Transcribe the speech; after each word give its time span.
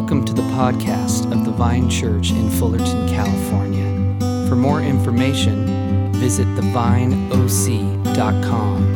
Welcome 0.00 0.24
to 0.24 0.32
the 0.32 0.48
podcast 0.56 1.30
of 1.30 1.44
the 1.44 1.50
Vine 1.50 1.90
Church 1.90 2.30
in 2.30 2.48
Fullerton, 2.48 3.06
California. 3.06 4.48
For 4.48 4.56
more 4.56 4.80
information, 4.80 5.66
visit 6.14 6.46
thevineoc.com. 6.56 8.94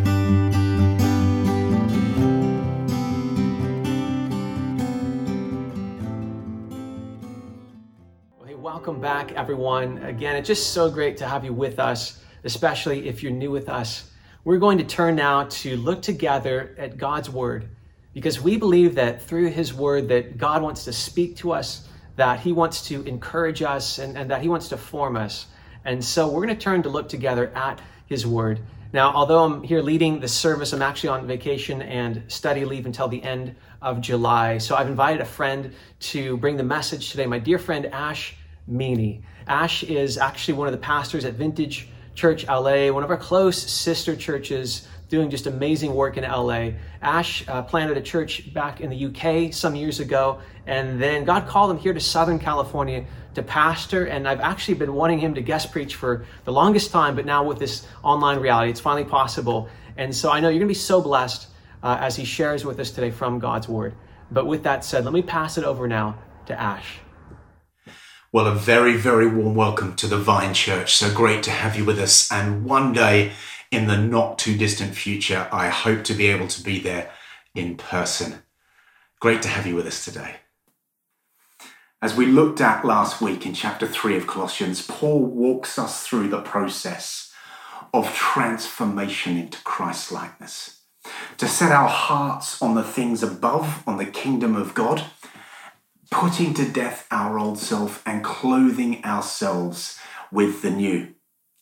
Hey, 8.46 8.54
welcome 8.54 8.98
back, 8.98 9.32
everyone. 9.32 9.98
Again, 9.98 10.36
it's 10.36 10.48
just 10.48 10.72
so 10.72 10.90
great 10.90 11.18
to 11.18 11.28
have 11.28 11.44
you 11.44 11.52
with 11.52 11.78
us, 11.78 12.22
especially 12.44 13.08
if 13.08 13.22
you're 13.22 13.30
new 13.30 13.50
with 13.50 13.68
us. 13.68 14.10
We're 14.44 14.56
going 14.56 14.78
to 14.78 14.84
turn 14.84 15.16
now 15.16 15.44
to 15.44 15.76
look 15.76 16.00
together 16.00 16.74
at 16.78 16.96
God's 16.96 17.28
Word 17.28 17.68
because 18.14 18.40
we 18.40 18.56
believe 18.56 18.94
that 18.94 19.20
through 19.20 19.48
his 19.50 19.74
word 19.74 20.08
that 20.08 20.38
God 20.38 20.62
wants 20.62 20.84
to 20.84 20.92
speak 20.92 21.36
to 21.36 21.52
us, 21.52 21.88
that 22.16 22.40
he 22.40 22.52
wants 22.52 22.86
to 22.88 23.02
encourage 23.02 23.60
us, 23.60 23.98
and, 23.98 24.16
and 24.16 24.30
that 24.30 24.40
he 24.40 24.48
wants 24.48 24.68
to 24.68 24.76
form 24.76 25.16
us. 25.16 25.46
And 25.84 26.02
so 26.02 26.28
we're 26.28 26.46
going 26.46 26.56
to 26.56 26.62
turn 26.62 26.82
to 26.84 26.88
look 26.88 27.08
together 27.08 27.52
at 27.54 27.80
his 28.06 28.26
word. 28.26 28.60
Now, 28.92 29.12
although 29.12 29.42
I'm 29.42 29.64
here 29.64 29.82
leading 29.82 30.20
the 30.20 30.28
service, 30.28 30.72
I'm 30.72 30.80
actually 30.80 31.08
on 31.08 31.26
vacation 31.26 31.82
and 31.82 32.22
study 32.28 32.64
leave 32.64 32.86
until 32.86 33.08
the 33.08 33.20
end 33.22 33.56
of 33.82 34.00
July. 34.00 34.58
So 34.58 34.76
I've 34.76 34.86
invited 34.86 35.20
a 35.20 35.24
friend 35.24 35.74
to 35.98 36.36
bring 36.36 36.56
the 36.56 36.62
message 36.62 37.10
today, 37.10 37.26
my 37.26 37.40
dear 37.40 37.58
friend 37.58 37.86
Ash 37.86 38.36
Meaney. 38.70 39.22
Ash 39.48 39.82
is 39.82 40.16
actually 40.16 40.54
one 40.54 40.68
of 40.68 40.72
the 40.72 40.78
pastors 40.78 41.24
at 41.24 41.34
Vintage 41.34 41.88
Church 42.14 42.46
LA, 42.46 42.92
one 42.92 43.02
of 43.02 43.10
our 43.10 43.16
close 43.16 43.60
sister 43.60 44.14
churches 44.14 44.86
doing 45.08 45.30
just 45.30 45.46
amazing 45.46 45.94
work 45.94 46.16
in 46.16 46.24
LA. 46.24 46.70
Ash 47.02 47.46
uh, 47.48 47.62
planted 47.62 47.96
a 47.96 48.02
church 48.02 48.52
back 48.52 48.80
in 48.80 48.90
the 48.90 49.06
UK 49.06 49.52
some 49.52 49.76
years 49.76 50.00
ago, 50.00 50.40
and 50.66 51.00
then 51.00 51.24
God 51.24 51.46
called 51.46 51.70
him 51.70 51.78
here 51.78 51.92
to 51.92 52.00
Southern 52.00 52.38
California 52.38 53.04
to 53.34 53.42
pastor. 53.42 54.06
And 54.06 54.26
I've 54.28 54.40
actually 54.40 54.74
been 54.74 54.94
wanting 54.94 55.18
him 55.18 55.34
to 55.34 55.40
guest 55.40 55.72
preach 55.72 55.96
for 55.96 56.24
the 56.44 56.52
longest 56.52 56.90
time, 56.90 57.16
but 57.16 57.26
now 57.26 57.44
with 57.44 57.58
this 57.58 57.86
online 58.02 58.38
reality, 58.40 58.70
it's 58.70 58.80
finally 58.80 59.04
possible. 59.04 59.68
And 59.96 60.14
so 60.14 60.30
I 60.30 60.40
know 60.40 60.48
you're 60.48 60.58
going 60.58 60.68
to 60.68 60.74
be 60.74 60.74
so 60.74 61.00
blessed 61.00 61.48
uh, 61.82 61.98
as 62.00 62.16
he 62.16 62.24
shares 62.24 62.64
with 62.64 62.80
us 62.80 62.90
today 62.90 63.10
from 63.10 63.38
God's 63.38 63.68
Word. 63.68 63.94
But 64.30 64.46
with 64.46 64.62
that 64.64 64.84
said, 64.84 65.04
let 65.04 65.12
me 65.12 65.22
pass 65.22 65.58
it 65.58 65.64
over 65.64 65.86
now 65.86 66.18
to 66.46 66.58
Ash. 66.58 66.98
Well, 68.32 68.48
a 68.48 68.54
very, 68.54 68.96
very 68.96 69.28
warm 69.28 69.54
welcome 69.54 69.94
to 69.94 70.08
the 70.08 70.18
Vine 70.18 70.54
Church. 70.54 70.96
So 70.96 71.14
great 71.14 71.44
to 71.44 71.52
have 71.52 71.76
you 71.76 71.84
with 71.84 72.00
us. 72.00 72.32
And 72.32 72.64
one 72.64 72.92
day, 72.92 73.30
in 73.74 73.88
the 73.88 73.96
not 73.96 74.38
too 74.38 74.56
distant 74.56 74.94
future, 74.94 75.48
I 75.50 75.68
hope 75.68 76.04
to 76.04 76.14
be 76.14 76.28
able 76.28 76.46
to 76.48 76.62
be 76.62 76.78
there 76.78 77.10
in 77.54 77.76
person. 77.76 78.42
Great 79.20 79.42
to 79.42 79.48
have 79.48 79.66
you 79.66 79.74
with 79.74 79.86
us 79.86 80.04
today. 80.04 80.36
As 82.00 82.14
we 82.14 82.26
looked 82.26 82.60
at 82.60 82.84
last 82.84 83.20
week 83.20 83.44
in 83.44 83.52
chapter 83.52 83.86
3 83.86 84.16
of 84.16 84.26
Colossians, 84.26 84.86
Paul 84.86 85.24
walks 85.24 85.78
us 85.78 86.06
through 86.06 86.28
the 86.28 86.42
process 86.42 87.32
of 87.92 88.14
transformation 88.14 89.36
into 89.36 89.60
Christ 89.62 90.12
likeness. 90.12 90.82
To 91.38 91.48
set 91.48 91.72
our 91.72 91.88
hearts 91.88 92.62
on 92.62 92.74
the 92.74 92.82
things 92.84 93.22
above, 93.22 93.82
on 93.88 93.96
the 93.96 94.06
kingdom 94.06 94.54
of 94.54 94.74
God, 94.74 95.04
putting 96.10 96.54
to 96.54 96.68
death 96.68 97.06
our 97.10 97.38
old 97.38 97.58
self 97.58 98.02
and 98.06 98.22
clothing 98.22 99.04
ourselves 99.04 99.98
with 100.30 100.62
the 100.62 100.70
new 100.70 101.14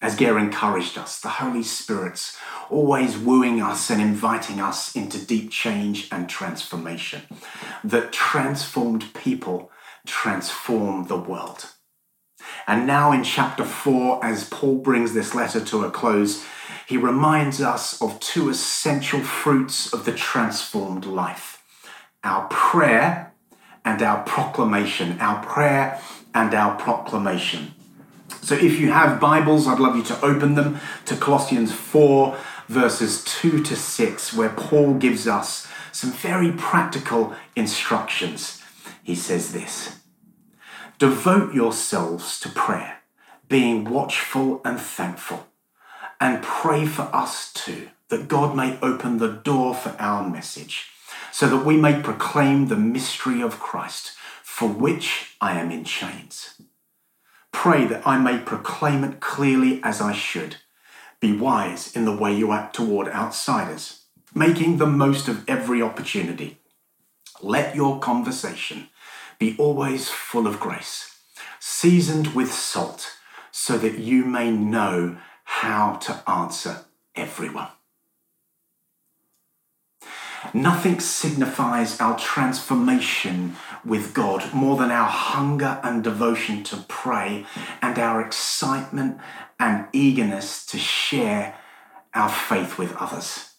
as 0.02 0.16
Gare 0.16 0.36
encouraged 0.36 0.98
us, 0.98 1.20
the 1.20 1.28
Holy 1.28 1.62
Spirit's 1.62 2.36
always 2.68 3.16
wooing 3.16 3.62
us 3.62 3.88
and 3.88 4.02
inviting 4.02 4.60
us 4.60 4.96
into 4.96 5.24
deep 5.24 5.50
change 5.50 6.08
and 6.10 6.28
transformation. 6.28 7.22
That 7.84 8.12
transformed 8.12 9.14
people 9.14 9.70
transform 10.04 11.06
the 11.06 11.16
world. 11.16 11.70
And 12.66 12.84
now 12.84 13.12
in 13.12 13.22
chapter 13.22 13.64
4, 13.64 14.24
as 14.24 14.48
Paul 14.48 14.78
brings 14.78 15.14
this 15.14 15.36
letter 15.36 15.64
to 15.64 15.84
a 15.84 15.90
close, 15.90 16.44
he 16.88 16.96
reminds 16.96 17.60
us 17.60 18.02
of 18.02 18.18
two 18.18 18.48
essential 18.48 19.20
fruits 19.20 19.92
of 19.92 20.04
the 20.04 20.12
transformed 20.12 21.06
life 21.06 21.62
our 22.24 22.46
prayer 22.48 23.32
and 23.84 24.02
our 24.02 24.22
proclamation. 24.24 25.18
Our 25.20 25.44
prayer 25.44 26.00
and 26.34 26.54
our 26.54 26.76
proclamation. 26.76 27.74
So 28.42 28.56
if 28.56 28.80
you 28.80 28.90
have 28.90 29.20
Bibles, 29.20 29.68
I'd 29.68 29.78
love 29.78 29.94
you 29.94 30.02
to 30.02 30.20
open 30.20 30.56
them 30.56 30.80
to 31.04 31.14
Colossians 31.14 31.70
4, 31.70 32.36
verses 32.66 33.22
2 33.22 33.62
to 33.62 33.76
6, 33.76 34.34
where 34.34 34.48
Paul 34.48 34.94
gives 34.94 35.28
us 35.28 35.68
some 35.92 36.10
very 36.10 36.50
practical 36.50 37.36
instructions. 37.54 38.60
He 39.04 39.14
says 39.14 39.52
this 39.52 40.00
Devote 40.98 41.54
yourselves 41.54 42.40
to 42.40 42.48
prayer, 42.48 42.98
being 43.48 43.84
watchful 43.84 44.60
and 44.64 44.80
thankful, 44.80 45.46
and 46.20 46.42
pray 46.42 46.84
for 46.84 47.08
us 47.14 47.52
too, 47.52 47.90
that 48.08 48.26
God 48.26 48.56
may 48.56 48.76
open 48.82 49.18
the 49.18 49.32
door 49.32 49.72
for 49.72 49.94
our 50.00 50.28
message, 50.28 50.90
so 51.30 51.48
that 51.48 51.64
we 51.64 51.76
may 51.76 52.02
proclaim 52.02 52.66
the 52.66 52.76
mystery 52.76 53.40
of 53.40 53.60
Christ, 53.60 54.16
for 54.42 54.68
which 54.68 55.36
I 55.40 55.60
am 55.60 55.70
in 55.70 55.84
chains 55.84 56.60
Pray 57.52 57.84
that 57.86 58.06
I 58.06 58.18
may 58.18 58.38
proclaim 58.38 59.04
it 59.04 59.20
clearly 59.20 59.80
as 59.84 60.00
I 60.00 60.12
should. 60.12 60.56
Be 61.20 61.36
wise 61.36 61.94
in 61.94 62.04
the 62.04 62.16
way 62.16 62.34
you 62.34 62.52
act 62.52 62.74
toward 62.74 63.06
outsiders, 63.08 64.02
making 64.34 64.78
the 64.78 64.86
most 64.86 65.28
of 65.28 65.48
every 65.48 65.80
opportunity. 65.80 66.58
Let 67.40 67.76
your 67.76 68.00
conversation 68.00 68.88
be 69.38 69.54
always 69.58 70.08
full 70.08 70.46
of 70.46 70.58
grace, 70.58 71.16
seasoned 71.60 72.34
with 72.34 72.52
salt, 72.52 73.16
so 73.50 73.78
that 73.78 73.98
you 73.98 74.24
may 74.24 74.50
know 74.50 75.18
how 75.44 75.96
to 75.96 76.22
answer 76.28 76.84
everyone. 77.14 77.68
Nothing 80.54 81.00
signifies 81.00 82.00
our 82.00 82.18
transformation 82.18 83.56
with 83.84 84.12
God 84.14 84.52
more 84.52 84.76
than 84.76 84.90
our 84.90 85.08
hunger 85.08 85.80
and 85.82 86.02
devotion 86.02 86.62
to 86.64 86.84
pray 86.88 87.46
and 87.80 87.98
our 87.98 88.20
excitement 88.20 89.18
and 89.58 89.86
eagerness 89.92 90.66
to 90.66 90.78
share 90.78 91.56
our 92.14 92.28
faith 92.28 92.78
with 92.78 92.94
others. 92.96 93.54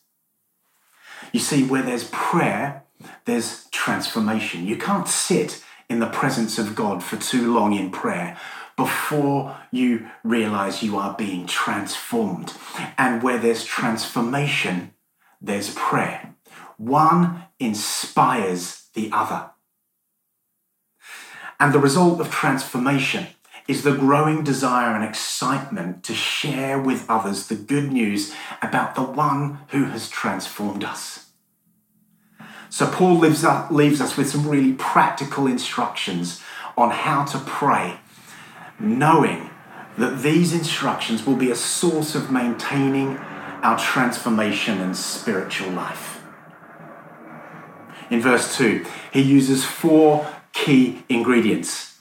You 1.32 1.40
see, 1.40 1.64
where 1.64 1.82
there's 1.82 2.10
prayer, 2.10 2.84
there's 3.26 3.66
transformation. 3.72 4.68
You 4.68 4.78
can't 4.78 5.08
sit 5.08 5.64
in 5.90 6.00
the 6.00 6.08
presence 6.08 6.60
of 6.60 6.76
God 6.76 7.04
for 7.04 7.18
too 7.18 7.54
long 7.54 7.74
in 7.74 7.92
prayer 7.92 8.38
before 8.76 9.56
you 9.72 10.08
realize 10.24 10.84
you 10.84 10.98
are 10.98 11.16
being 11.16 11.46
transformed. 11.46 12.54
And 12.98 13.22
where 13.22 13.38
there's 13.38 13.64
transformation, 13.66 14.94
there's 15.42 15.74
prayer. 15.74 16.33
One 16.78 17.44
inspires 17.60 18.88
the 18.94 19.10
other. 19.12 19.52
And 21.60 21.74
the 21.74 21.80
result 21.80 22.20
of 22.20 22.32
transformation 22.32 23.28
is 23.68 23.84
the 23.84 23.96
growing 23.96 24.44
desire 24.44 24.94
and 24.96 25.04
excitement 25.04 26.04
to 26.04 26.14
share 26.14 26.80
with 26.80 27.10
others 27.10 27.48
the 27.48 27.56
good 27.56 27.92
news 27.92 28.34
about 28.62 28.96
the 28.96 29.04
one 29.04 29.60
who 29.70 29.86
has 29.86 30.10
transformed 30.10 30.84
us. 30.84 31.30
So, 32.70 32.88
Paul 32.88 33.20
leaves 33.20 33.46
us, 33.46 33.72
leaves 33.72 34.02
us 34.02 34.18
with 34.18 34.30
some 34.30 34.50
really 34.50 34.74
practical 34.74 35.46
instructions 35.46 36.42
on 36.76 36.90
how 36.90 37.24
to 37.26 37.38
pray, 37.38 38.00
knowing 38.80 39.52
that 39.98 40.24
these 40.24 40.54
instructions 40.54 41.26
will 41.26 41.36
be 41.36 41.52
a 41.52 41.56
source 41.56 42.16
of 42.16 42.32
maintaining 42.32 43.18
our 43.62 43.78
transformation 43.78 44.82
and 44.82 44.98
spiritual 44.98 45.70
life 45.70 46.13
in 48.14 48.22
verse 48.22 48.56
2. 48.56 48.86
He 49.12 49.22
uses 49.22 49.66
four 49.66 50.28
key 50.54 51.04
ingredients 51.10 51.98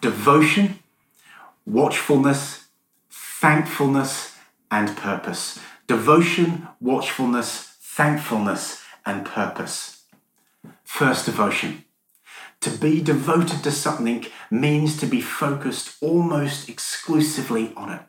devotion, 0.00 0.78
watchfulness, 1.66 2.64
thankfulness, 3.10 4.34
and 4.70 4.96
purpose. 4.96 5.60
Devotion, 5.86 6.66
watchfulness, 6.80 7.76
thankfulness, 7.80 8.82
and 9.04 9.26
purpose. 9.26 10.04
First, 10.84 11.26
devotion. 11.26 11.84
To 12.62 12.70
be 12.70 13.02
devoted 13.02 13.62
to 13.64 13.70
something 13.70 14.24
means 14.50 14.96
to 14.98 15.06
be 15.06 15.20
focused 15.20 15.96
almost 16.00 16.68
exclusively 16.68 17.72
on 17.76 17.90
it. 17.90 18.02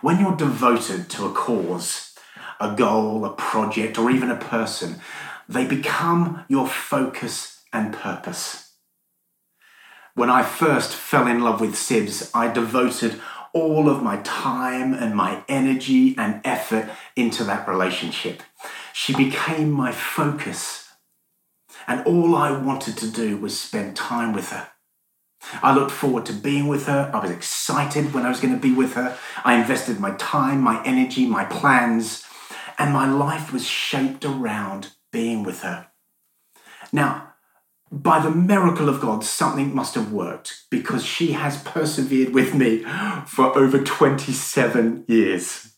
When 0.00 0.18
you're 0.18 0.36
devoted 0.36 1.08
to 1.10 1.26
a 1.26 1.32
cause, 1.32 2.14
a 2.58 2.74
goal, 2.74 3.24
a 3.24 3.30
project, 3.30 3.98
or 3.98 4.10
even 4.10 4.30
a 4.30 4.36
person, 4.36 5.00
they 5.48 5.66
become 5.66 6.44
your 6.48 6.66
focus 6.66 7.62
and 7.72 7.92
purpose. 7.92 8.72
When 10.14 10.30
I 10.30 10.42
first 10.42 10.94
fell 10.94 11.26
in 11.26 11.40
love 11.40 11.60
with 11.60 11.74
Sibs, 11.74 12.30
I 12.34 12.50
devoted 12.50 13.20
all 13.52 13.88
of 13.88 14.02
my 14.02 14.18
time 14.18 14.94
and 14.94 15.14
my 15.14 15.44
energy 15.48 16.14
and 16.16 16.40
effort 16.44 16.90
into 17.14 17.44
that 17.44 17.68
relationship. 17.68 18.42
She 18.92 19.14
became 19.14 19.70
my 19.70 19.92
focus. 19.92 20.88
And 21.86 22.04
all 22.06 22.34
I 22.34 22.50
wanted 22.50 22.96
to 22.98 23.10
do 23.10 23.36
was 23.36 23.58
spend 23.58 23.94
time 23.94 24.32
with 24.32 24.50
her. 24.50 24.68
I 25.62 25.74
looked 25.74 25.92
forward 25.92 26.26
to 26.26 26.32
being 26.32 26.66
with 26.66 26.86
her. 26.86 27.10
I 27.14 27.20
was 27.20 27.30
excited 27.30 28.12
when 28.12 28.24
I 28.24 28.28
was 28.28 28.40
going 28.40 28.54
to 28.54 28.60
be 28.60 28.74
with 28.74 28.94
her. 28.94 29.16
I 29.44 29.54
invested 29.54 30.00
my 30.00 30.12
time, 30.12 30.60
my 30.60 30.82
energy, 30.84 31.26
my 31.26 31.44
plans, 31.44 32.24
and 32.78 32.92
my 32.92 33.10
life 33.10 33.52
was 33.52 33.66
shaped 33.66 34.24
around 34.24 34.92
being 35.16 35.42
with 35.42 35.62
her. 35.62 35.86
Now, 36.92 37.32
by 37.90 38.18
the 38.20 38.30
miracle 38.30 38.90
of 38.90 39.00
God, 39.00 39.24
something 39.24 39.74
must 39.74 39.94
have 39.94 40.12
worked 40.12 40.64
because 40.70 41.06
she 41.06 41.32
has 41.32 41.62
persevered 41.62 42.34
with 42.34 42.54
me 42.54 42.84
for 43.26 43.56
over 43.56 43.82
27 43.82 45.06
years. 45.08 45.72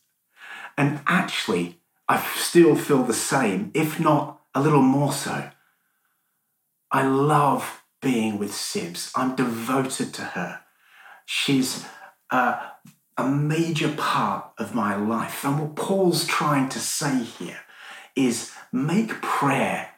And 0.76 1.02
actually, 1.06 1.80
I 2.08 2.20
still 2.34 2.74
feel 2.74 3.04
the 3.04 3.20
same, 3.34 3.70
if 3.74 4.00
not 4.00 4.40
a 4.56 4.60
little 4.60 4.82
more 4.82 5.12
so. 5.12 5.50
I 6.90 7.06
love 7.06 7.84
being 8.02 8.40
with 8.40 8.50
Sibs. 8.50 9.12
I'm 9.14 9.36
devoted 9.36 10.12
to 10.14 10.22
her. 10.34 10.62
She's 11.26 11.86
a, 12.32 12.58
a 13.16 13.28
major 13.28 13.92
part 13.96 14.50
of 14.58 14.74
my 14.74 14.96
life. 14.96 15.44
And 15.44 15.60
what 15.60 15.76
Paul's 15.76 16.26
trying 16.26 16.68
to 16.70 16.80
say 16.80 17.22
here 17.22 17.60
is 18.26 18.52
make 18.72 19.22
prayer 19.22 19.90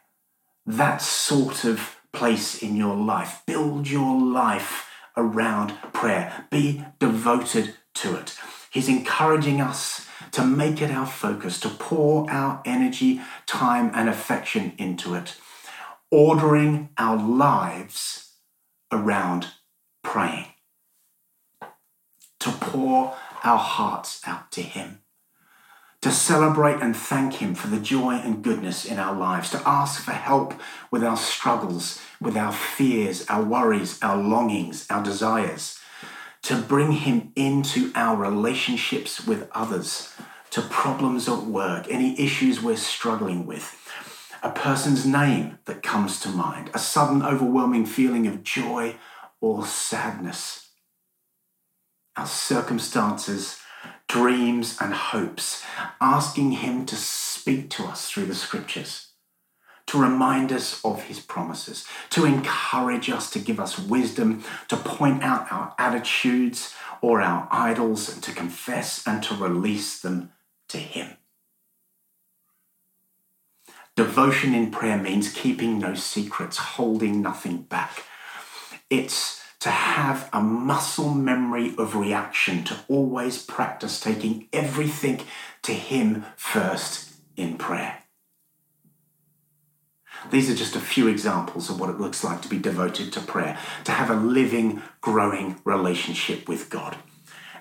that 0.66 1.00
sort 1.00 1.64
of 1.64 1.96
place 2.12 2.62
in 2.62 2.76
your 2.76 2.94
life. 2.94 3.42
Build 3.46 3.88
your 3.88 4.20
life 4.20 4.88
around 5.16 5.70
prayer. 5.92 6.46
Be 6.50 6.84
devoted 6.98 7.74
to 7.94 8.16
it. 8.16 8.36
He's 8.70 8.88
encouraging 8.88 9.60
us 9.60 10.06
to 10.32 10.44
make 10.44 10.80
it 10.82 10.90
our 10.90 11.06
focus, 11.06 11.58
to 11.60 11.68
pour 11.68 12.30
our 12.30 12.62
energy, 12.64 13.20
time, 13.46 13.90
and 13.94 14.08
affection 14.08 14.74
into 14.78 15.14
it, 15.14 15.36
ordering 16.10 16.90
our 16.98 17.16
lives 17.16 18.34
around 18.92 19.48
praying, 20.04 20.46
to 22.38 22.50
pour 22.50 23.16
our 23.42 23.58
hearts 23.58 24.20
out 24.26 24.52
to 24.52 24.62
Him 24.62 25.00
to 26.02 26.10
celebrate 26.10 26.80
and 26.80 26.96
thank 26.96 27.34
Him 27.34 27.54
for 27.54 27.66
the 27.66 27.80
joy 27.80 28.14
and 28.14 28.42
goodness 28.42 28.84
in 28.84 28.98
our 28.98 29.14
lives, 29.14 29.50
to 29.50 29.62
ask 29.66 30.02
for 30.02 30.12
help 30.12 30.54
with 30.90 31.04
our 31.04 31.16
struggles, 31.16 32.00
with 32.20 32.36
our 32.36 32.52
fears, 32.52 33.26
our 33.28 33.42
worries, 33.42 33.98
our 34.02 34.16
longings, 34.16 34.86
our 34.88 35.02
desires, 35.02 35.78
to 36.42 36.56
bring 36.56 36.92
Him 36.92 37.32
into 37.36 37.92
our 37.94 38.16
relationships 38.16 39.26
with 39.26 39.50
others, 39.52 40.14
to 40.50 40.62
problems 40.62 41.28
at 41.28 41.44
work, 41.44 41.86
any 41.90 42.18
issues 42.18 42.62
we're 42.62 42.76
struggling 42.76 43.46
with, 43.46 43.76
a 44.42 44.50
person's 44.50 45.04
name 45.04 45.58
that 45.66 45.82
comes 45.82 46.18
to 46.20 46.30
mind, 46.30 46.70
a 46.72 46.78
sudden 46.78 47.22
overwhelming 47.22 47.84
feeling 47.84 48.26
of 48.26 48.42
joy 48.42 48.96
or 49.40 49.66
sadness. 49.66 50.70
Our 52.16 52.26
circumstances 52.26 53.59
dreams 54.10 54.76
and 54.80 54.92
hopes, 54.92 55.64
asking 56.00 56.50
Him 56.50 56.84
to 56.86 56.96
speak 56.96 57.70
to 57.70 57.84
us 57.84 58.10
through 58.10 58.26
the 58.26 58.34
scriptures, 58.34 59.12
to 59.86 60.02
remind 60.02 60.52
us 60.52 60.84
of 60.84 61.04
His 61.04 61.20
promises, 61.20 61.86
to 62.10 62.24
encourage 62.24 63.08
us, 63.08 63.30
to 63.30 63.38
give 63.38 63.60
us 63.60 63.78
wisdom, 63.78 64.42
to 64.66 64.76
point 64.76 65.22
out 65.22 65.50
our 65.52 65.74
attitudes 65.78 66.74
or 67.00 67.22
our 67.22 67.46
idols, 67.52 68.12
and 68.12 68.20
to 68.24 68.32
confess 68.32 69.06
and 69.06 69.22
to 69.22 69.34
release 69.36 70.00
them 70.00 70.32
to 70.68 70.78
Him. 70.78 71.16
Devotion 73.94 74.54
in 74.54 74.72
prayer 74.72 74.98
means 74.98 75.32
keeping 75.32 75.78
no 75.78 75.94
secrets, 75.94 76.56
holding 76.56 77.22
nothing 77.22 77.62
back. 77.62 78.02
It's 78.88 79.39
to 79.60 79.70
have 79.70 80.28
a 80.32 80.40
muscle 80.40 81.14
memory 81.14 81.74
of 81.76 81.94
reaction, 81.94 82.64
to 82.64 82.78
always 82.88 83.42
practice 83.42 84.00
taking 84.00 84.48
everything 84.52 85.20
to 85.62 85.72
Him 85.72 86.24
first 86.36 87.14
in 87.36 87.56
prayer. 87.58 87.98
These 90.30 90.50
are 90.50 90.54
just 90.54 90.76
a 90.76 90.80
few 90.80 91.08
examples 91.08 91.70
of 91.70 91.80
what 91.80 91.90
it 91.90 92.00
looks 92.00 92.22
like 92.22 92.42
to 92.42 92.48
be 92.48 92.58
devoted 92.58 93.12
to 93.12 93.20
prayer, 93.20 93.58
to 93.84 93.92
have 93.92 94.10
a 94.10 94.14
living, 94.14 94.82
growing 95.00 95.56
relationship 95.64 96.48
with 96.48 96.68
God. 96.68 96.96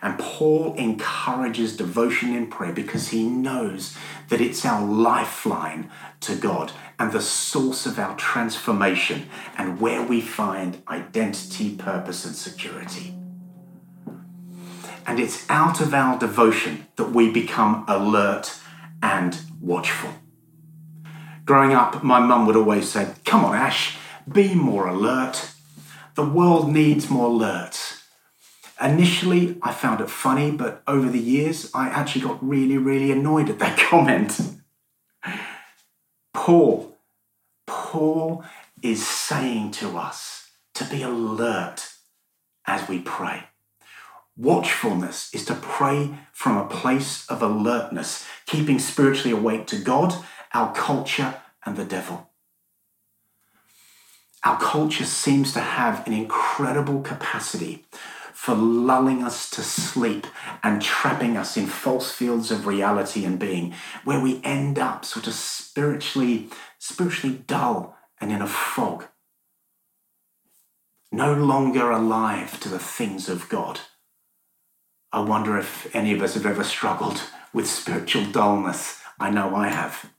And 0.01 0.17
Paul 0.17 0.75
encourages 0.75 1.75
devotion 1.75 2.35
in 2.35 2.47
prayer 2.47 2.71
because 2.71 3.09
he 3.09 3.27
knows 3.27 3.97
that 4.29 4.39
it's 4.39 4.65
our 4.65 4.85
lifeline 4.85 5.89
to 6.21 6.35
God 6.35 6.71
and 6.97 7.11
the 7.11 7.21
source 7.21 7.85
of 7.85 7.99
our 7.99 8.15
transformation 8.15 9.29
and 9.57 9.81
where 9.81 10.01
we 10.01 10.21
find 10.21 10.81
identity, 10.87 11.75
purpose, 11.75 12.25
and 12.25 12.35
security. 12.35 13.15
And 15.05 15.19
it's 15.19 15.49
out 15.49 15.81
of 15.81 15.93
our 15.93 16.19
devotion 16.19 16.85
that 16.95 17.11
we 17.11 17.31
become 17.31 17.83
alert 17.87 18.59
and 19.01 19.39
watchful. 19.59 20.11
Growing 21.45 21.73
up, 21.73 22.03
my 22.03 22.19
mum 22.19 22.45
would 22.45 22.55
always 22.55 22.89
say, 22.89 23.13
Come 23.25 23.43
on, 23.43 23.55
Ash, 23.55 23.97
be 24.31 24.53
more 24.53 24.87
alert. 24.87 25.51
The 26.13 26.23
world 26.23 26.71
needs 26.71 27.09
more 27.09 27.29
alerts. 27.29 27.88
Initially, 28.81 29.57
I 29.61 29.73
found 29.73 29.99
it 29.99 30.09
funny, 30.09 30.51
but 30.51 30.81
over 30.87 31.09
the 31.09 31.19
years, 31.19 31.69
I 31.73 31.89
actually 31.89 32.21
got 32.21 32.47
really, 32.47 32.77
really 32.77 33.11
annoyed 33.11 33.49
at 33.49 33.59
that 33.59 33.77
comment. 33.89 34.39
Paul, 36.33 36.97
Paul 37.67 38.43
is 38.81 39.05
saying 39.05 39.71
to 39.71 39.97
us 39.97 40.49
to 40.75 40.85
be 40.85 41.01
alert 41.01 41.89
as 42.65 42.87
we 42.87 42.99
pray. 42.99 43.43
Watchfulness 44.37 45.33
is 45.33 45.43
to 45.45 45.55
pray 45.55 46.17
from 46.31 46.55
a 46.55 46.69
place 46.69 47.27
of 47.27 47.41
alertness, 47.41 48.25
keeping 48.45 48.79
spiritually 48.79 49.31
awake 49.31 49.67
to 49.67 49.77
God, 49.77 50.15
our 50.53 50.73
culture, 50.73 51.41
and 51.65 51.75
the 51.75 51.83
devil. 51.83 52.29
Our 54.45 54.57
culture 54.57 55.03
seems 55.03 55.51
to 55.53 55.59
have 55.59 56.07
an 56.07 56.13
incredible 56.13 57.01
capacity 57.01 57.85
for 58.33 58.55
lulling 58.55 59.23
us 59.23 59.49
to 59.51 59.61
sleep 59.61 60.27
and 60.63 60.81
trapping 60.81 61.37
us 61.37 61.57
in 61.57 61.67
false 61.67 62.11
fields 62.11 62.51
of 62.51 62.67
reality 62.67 63.25
and 63.25 63.39
being, 63.39 63.73
where 64.03 64.19
we 64.19 64.41
end 64.43 64.79
up 64.79 65.05
sort 65.05 65.27
of 65.27 65.33
spiritually, 65.33 66.49
spiritually 66.77 67.43
dull 67.47 67.97
and 68.19 68.31
in 68.31 68.41
a 68.41 68.47
fog. 68.47 69.05
No 71.11 71.33
longer 71.33 71.89
alive 71.89 72.59
to 72.59 72.69
the 72.69 72.79
things 72.79 73.29
of 73.29 73.49
God. 73.49 73.79
I 75.11 75.21
wonder 75.21 75.57
if 75.57 75.93
any 75.95 76.13
of 76.13 76.21
us 76.21 76.35
have 76.35 76.45
ever 76.45 76.63
struggled 76.63 77.21
with 77.51 77.67
spiritual 77.67 78.25
dullness. 78.25 79.01
I 79.19 79.31
know 79.31 79.55
I 79.55 79.69
have. 79.69 80.11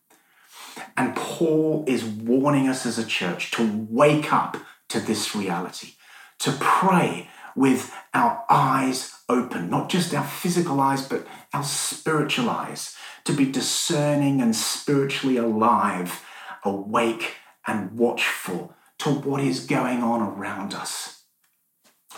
And 0.96 1.14
Paul 1.14 1.84
is 1.86 2.04
warning 2.04 2.68
us 2.68 2.84
as 2.86 2.98
a 2.98 3.06
church 3.06 3.50
to 3.52 3.86
wake 3.88 4.32
up 4.32 4.56
to 4.88 4.98
this 4.98 5.34
reality, 5.34 5.94
to 6.40 6.52
pray 6.58 7.28
with 7.60 7.92
our 8.14 8.42
eyes 8.48 9.20
open, 9.28 9.68
not 9.68 9.90
just 9.90 10.14
our 10.14 10.24
physical 10.24 10.80
eyes, 10.80 11.06
but 11.06 11.26
our 11.52 11.62
spiritual 11.62 12.48
eyes, 12.48 12.96
to 13.22 13.34
be 13.34 13.44
discerning 13.44 14.40
and 14.40 14.56
spiritually 14.56 15.36
alive, 15.36 16.24
awake 16.64 17.34
and 17.66 17.92
watchful 17.92 18.74
to 18.96 19.10
what 19.10 19.42
is 19.42 19.66
going 19.66 20.02
on 20.02 20.22
around 20.22 20.72
us. 20.72 21.24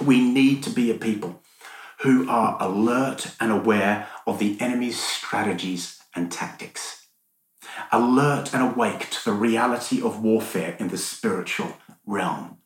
We 0.00 0.20
need 0.20 0.62
to 0.62 0.70
be 0.70 0.92
a 0.92 0.94
people 0.94 1.42
who 2.02 2.30
are 2.30 2.56
alert 2.60 3.34
and 3.40 3.50
aware 3.50 4.06
of 4.24 4.38
the 4.38 4.56
enemy's 4.60 5.02
strategies 5.02 6.00
and 6.14 6.30
tactics. 6.30 7.08
Alert 7.90 8.54
and 8.54 8.62
awake 8.62 9.10
to 9.10 9.24
the 9.24 9.32
reality 9.32 10.00
of 10.00 10.22
warfare 10.22 10.76
in 10.78 10.86
the 10.86 10.98
spiritual 10.98 11.76
realm. 12.06 12.58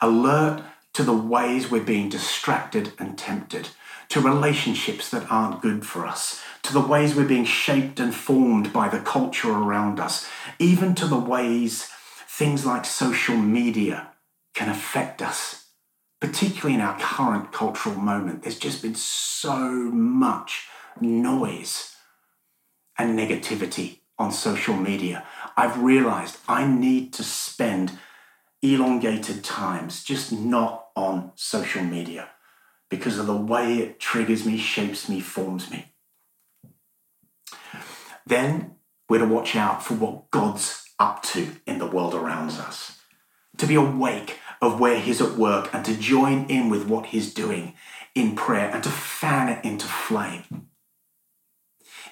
Alert 0.00 0.64
to 1.00 1.06
the 1.06 1.14
ways 1.14 1.70
we're 1.70 1.82
being 1.82 2.10
distracted 2.10 2.92
and 2.98 3.16
tempted, 3.16 3.70
to 4.10 4.20
relationships 4.20 5.08
that 5.08 5.26
aren't 5.32 5.62
good 5.62 5.86
for 5.86 6.04
us, 6.04 6.42
to 6.62 6.74
the 6.74 6.86
ways 6.86 7.14
we're 7.14 7.24
being 7.24 7.46
shaped 7.46 7.98
and 7.98 8.14
formed 8.14 8.70
by 8.70 8.86
the 8.86 9.00
culture 9.00 9.50
around 9.50 9.98
us, 9.98 10.28
even 10.58 10.94
to 10.94 11.06
the 11.06 11.18
ways 11.18 11.88
things 12.28 12.66
like 12.66 12.84
social 12.84 13.34
media 13.34 14.08
can 14.52 14.68
affect 14.68 15.22
us, 15.22 15.68
particularly 16.20 16.74
in 16.74 16.82
our 16.82 16.98
current 16.98 17.50
cultural 17.50 17.96
moment. 17.96 18.42
There's 18.42 18.58
just 18.58 18.82
been 18.82 18.94
so 18.94 19.58
much 19.58 20.68
noise 21.00 21.96
and 22.98 23.18
negativity 23.18 24.00
on 24.18 24.32
social 24.32 24.76
media. 24.76 25.24
I've 25.56 25.82
realized 25.82 26.36
I 26.46 26.66
need 26.66 27.14
to 27.14 27.22
spend 27.22 27.98
elongated 28.60 29.42
times, 29.42 30.04
just 30.04 30.30
not 30.30 30.79
on 30.96 31.32
social 31.34 31.82
media 31.82 32.30
because 32.88 33.18
of 33.18 33.26
the 33.26 33.36
way 33.36 33.78
it 33.78 34.00
triggers 34.00 34.44
me, 34.44 34.58
shapes 34.58 35.08
me, 35.08 35.20
forms 35.20 35.70
me. 35.70 35.92
Then 38.26 38.76
we're 39.08 39.18
to 39.18 39.26
watch 39.26 39.56
out 39.56 39.84
for 39.84 39.94
what 39.94 40.30
God's 40.30 40.84
up 40.98 41.22
to 41.22 41.56
in 41.66 41.78
the 41.78 41.86
world 41.86 42.14
around 42.14 42.50
us, 42.50 42.98
to 43.56 43.66
be 43.66 43.74
awake 43.74 44.38
of 44.60 44.78
where 44.78 45.00
He's 45.00 45.20
at 45.20 45.36
work 45.36 45.72
and 45.72 45.84
to 45.84 45.96
join 45.96 46.46
in 46.46 46.68
with 46.68 46.86
what 46.86 47.06
He's 47.06 47.32
doing 47.32 47.74
in 48.14 48.36
prayer 48.36 48.70
and 48.70 48.82
to 48.84 48.90
fan 48.90 49.48
it 49.48 49.64
into 49.64 49.86
flame. 49.86 50.69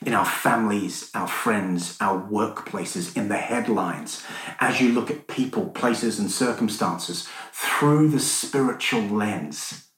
In 0.04 0.14
our 0.14 0.24
families, 0.24 1.10
our 1.14 1.26
friends, 1.26 1.96
our 2.00 2.20
workplaces, 2.20 3.16
in 3.16 3.28
the 3.28 3.36
headlines, 3.36 4.24
as 4.60 4.80
you 4.80 4.92
look 4.92 5.10
at 5.10 5.26
people, 5.26 5.70
places, 5.70 6.18
and 6.20 6.30
circumstances 6.30 7.28
through 7.52 8.08
the 8.08 8.20
spiritual 8.20 9.02
lens, 9.02 9.88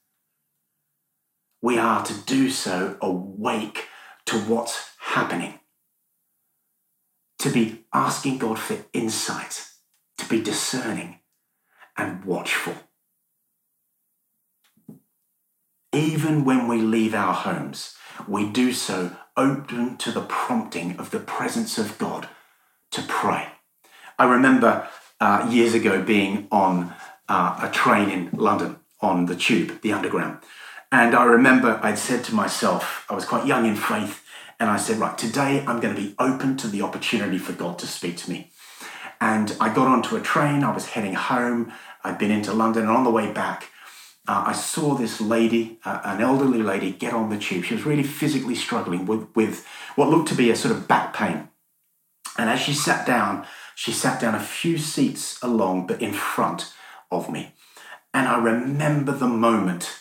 we 1.61 1.79
are 1.79 2.03
to 2.05 2.15
do 2.25 2.49
so 2.49 2.97
awake 3.03 3.89
to 4.27 4.39
what's 4.39 4.91
happening, 4.99 5.61
to 7.39 7.51
be 7.51 7.85
asking 7.93 8.39
God 8.39 8.59
for 8.59 8.79
insight, 8.95 9.67
to 10.17 10.27
be 10.29 10.41
discerning 10.41 11.21
and 11.97 12.25
watchful. 12.25 12.75
Even 15.93 16.45
when 16.45 16.69
we 16.69 16.81
leave 16.81 17.15
our 17.15 17.35
homes, 17.35 17.95
we 18.29 18.49
do 18.49 18.73
so 18.73 19.17
open 19.41 19.97
to 19.97 20.13
the 20.13 20.21
prompting 20.21 20.99
of 20.99 21.11
the 21.11 21.19
presence 21.19 21.79
of 21.79 21.97
God 21.97 22.29
to 22.91 23.03
pray. 23.03 23.49
I 24.19 24.25
remember 24.31 24.87
uh, 25.19 25.49
years 25.51 25.73
ago 25.73 26.03
being 26.03 26.47
on 26.53 26.93
uh, 27.29 27.59
a 27.63 27.71
train 27.73 28.11
in 28.11 28.31
London 28.33 28.77
on 29.01 29.27
the 29.27 29.35
tube, 29.37 29.81
the 29.81 29.93
underground. 29.93 30.39
And 30.93 31.15
I 31.15 31.25
remember 31.25 31.81
I'd 31.83 31.99
said 31.99 32.23
to 32.25 32.35
myself, 32.35 33.07
I 33.09 33.15
was 33.15 33.25
quite 33.25 33.47
young 33.47 33.65
in 33.65 33.77
faith, 33.77 34.23
and 34.59 34.69
I 34.69 34.77
said, 34.77 34.99
right, 34.99 35.17
today 35.17 35.65
I'm 35.67 35.81
going 35.81 35.95
to 35.95 36.01
be 36.01 36.15
open 36.19 36.59
to 36.59 36.69
the 36.69 36.83
opportunity 36.83 37.39
for 37.39 37.55
God 37.55 37.79
to 37.79 37.87
speak 37.87 38.19
to 38.19 38.31
me. 38.31 38.51
And 39.23 39.57
I 39.59 39.73
got 39.73 39.87
onto 39.87 40.17
a 40.17 40.21
train, 40.21 40.65
I 40.65 40.75
was 40.75 40.87
heading 40.87 41.15
home, 41.15 41.73
I'd 42.05 42.19
been 42.19 42.31
into 42.31 42.53
London, 42.53 42.83
and 42.83 42.91
on 42.91 43.05
the 43.05 43.11
way 43.11 43.33
back, 43.33 43.69
uh, 44.31 44.45
I 44.47 44.53
saw 44.53 44.95
this 44.95 45.21
lady, 45.21 45.81
uh, 45.85 46.03
an 46.05 46.21
elderly 46.21 46.63
lady, 46.63 46.93
get 46.93 47.13
on 47.13 47.31
the 47.31 47.37
tube. 47.37 47.65
She 47.65 47.75
was 47.75 47.85
really 47.85 48.05
physically 48.05 48.55
struggling 48.55 49.05
with, 49.05 49.27
with 49.35 49.67
what 49.97 50.09
looked 50.09 50.29
to 50.29 50.37
be 50.37 50.53
a 50.53 50.57
sort 50.57 50.73
of 50.73 50.87
back 50.87 51.13
pain. 51.13 51.49
And 52.39 52.49
as 52.49 52.61
she 52.61 52.73
sat 52.73 53.05
down, 53.05 53.45
she 53.75 53.91
sat 53.91 54.21
down 54.21 54.37
a 54.37 54.41
few 54.41 54.79
seats 54.79 55.43
along, 55.43 55.89
but 55.89 56.01
in 56.01 56.13
front 56.13 56.73
of 57.11 57.29
me. 57.29 57.57
And 58.15 58.29
I 58.29 58.39
remember 58.39 59.11
the 59.11 59.27
moment 59.27 59.99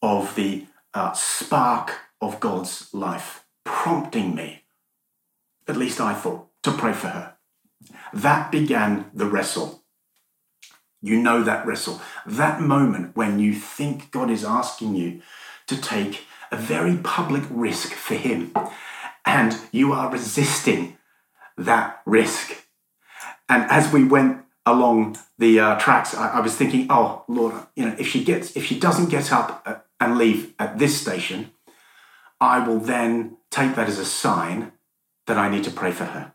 of 0.00 0.34
the 0.36 0.64
uh, 0.94 1.12
spark 1.12 1.98
of 2.22 2.40
God's 2.40 2.88
life 2.94 3.44
prompting 3.64 4.34
me, 4.34 4.62
at 5.68 5.76
least 5.76 6.00
I 6.00 6.14
thought, 6.14 6.48
to 6.62 6.72
pray 6.72 6.94
for 6.94 7.08
her. 7.08 7.34
That 8.14 8.50
began 8.50 9.10
the 9.12 9.26
wrestle. 9.26 9.79
You 11.02 11.20
know 11.20 11.42
that 11.42 11.66
wrestle. 11.66 12.00
That 12.26 12.60
moment 12.60 13.16
when 13.16 13.38
you 13.38 13.54
think 13.54 14.10
God 14.10 14.30
is 14.30 14.44
asking 14.44 14.96
you 14.96 15.22
to 15.66 15.80
take 15.80 16.24
a 16.50 16.56
very 16.56 16.96
public 16.96 17.44
risk 17.48 17.92
for 17.92 18.14
Him 18.14 18.52
and 19.24 19.56
you 19.72 19.92
are 19.92 20.10
resisting 20.10 20.98
that 21.56 22.00
risk. 22.06 22.66
And 23.48 23.64
as 23.70 23.92
we 23.92 24.04
went 24.04 24.42
along 24.66 25.18
the 25.38 25.60
uh, 25.60 25.78
tracks, 25.78 26.14
I, 26.14 26.38
I, 26.38 26.40
was 26.40 26.54
thinking, 26.54 26.86
oh 26.90 27.24
Lord, 27.28 27.54
you 27.74 27.86
know, 27.86 27.96
if 27.98 28.06
she 28.06 28.24
gets, 28.24 28.56
if 28.56 28.64
she 28.64 28.78
doesn't 28.78 29.08
get 29.08 29.32
up 29.32 29.62
uh, 29.66 29.76
and 29.98 30.18
leave 30.18 30.54
at 30.58 30.78
this 30.78 31.00
station, 31.00 31.52
I 32.40 32.66
will 32.66 32.78
then 32.78 33.36
take 33.50 33.74
that 33.74 33.88
as 33.88 33.98
a 33.98 34.04
sign 34.04 34.72
that 35.26 35.36
I 35.36 35.48
need 35.48 35.64
to 35.64 35.70
pray 35.70 35.92
for 35.92 36.04
her. 36.04 36.32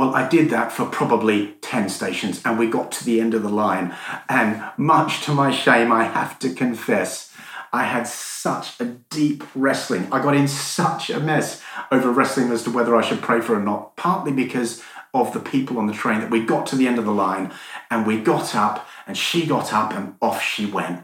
Well, 0.00 0.14
I 0.14 0.26
did 0.26 0.48
that 0.48 0.72
for 0.72 0.86
probably 0.86 1.56
10 1.60 1.90
stations 1.90 2.40
and 2.42 2.58
we 2.58 2.70
got 2.70 2.90
to 2.92 3.04
the 3.04 3.20
end 3.20 3.34
of 3.34 3.42
the 3.42 3.50
line. 3.50 3.94
And 4.30 4.64
much 4.78 5.22
to 5.26 5.34
my 5.34 5.50
shame, 5.50 5.92
I 5.92 6.04
have 6.04 6.38
to 6.38 6.54
confess, 6.54 7.30
I 7.70 7.84
had 7.84 8.06
such 8.06 8.80
a 8.80 8.86
deep 8.86 9.44
wrestling. 9.54 10.10
I 10.10 10.22
got 10.22 10.34
in 10.34 10.48
such 10.48 11.10
a 11.10 11.20
mess 11.20 11.62
over 11.92 12.10
wrestling 12.10 12.50
as 12.50 12.62
to 12.62 12.70
whether 12.70 12.96
I 12.96 13.02
should 13.02 13.20
pray 13.20 13.42
for 13.42 13.54
her 13.54 13.60
or 13.60 13.62
not, 13.62 13.94
partly 13.96 14.32
because 14.32 14.82
of 15.12 15.34
the 15.34 15.38
people 15.38 15.76
on 15.76 15.86
the 15.86 15.92
train 15.92 16.20
that 16.20 16.30
we 16.30 16.46
got 16.46 16.64
to 16.68 16.76
the 16.76 16.88
end 16.88 16.98
of 16.98 17.04
the 17.04 17.12
line 17.12 17.52
and 17.90 18.06
we 18.06 18.18
got 18.18 18.54
up 18.54 18.88
and 19.06 19.18
she 19.18 19.44
got 19.44 19.70
up 19.70 19.92
and 19.92 20.14
off 20.22 20.42
she 20.42 20.64
went. 20.64 21.02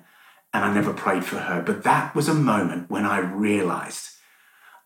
And 0.55 0.65
I 0.65 0.73
never 0.73 0.95
prayed 0.95 1.27
for 1.27 1.37
her. 1.37 1.61
But 1.61 1.83
that 1.83 2.15
was 2.15 2.31
a 2.31 2.35
moment 2.35 2.89
when 2.89 3.05
I 3.05 3.19
realized 3.19 4.13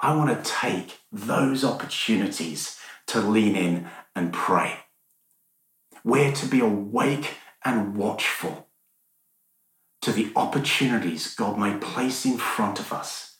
I 0.00 0.16
want 0.16 0.36
to 0.36 0.50
take 0.50 0.98
those 1.12 1.62
opportunities 1.62 2.76
to 3.10 3.20
lean 3.20 3.56
in 3.56 3.88
and 4.14 4.32
pray. 4.32 4.80
We're 6.04 6.32
to 6.32 6.46
be 6.46 6.60
awake 6.60 7.34
and 7.64 7.96
watchful 7.96 8.68
to 10.02 10.12
the 10.12 10.32
opportunities 10.34 11.34
God 11.34 11.58
may 11.58 11.76
place 11.76 12.24
in 12.24 12.38
front 12.38 12.80
of 12.80 12.92
us 12.92 13.38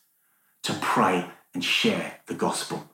to 0.62 0.75
pray 0.75 1.31
and 1.55 1.65
share 1.65 2.21
the 2.27 2.35
gospel. 2.35 2.91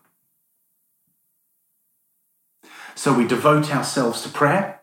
So 2.95 3.13
we 3.13 3.27
devote 3.27 3.75
ourselves 3.75 4.23
to 4.23 4.29
prayer, 4.29 4.81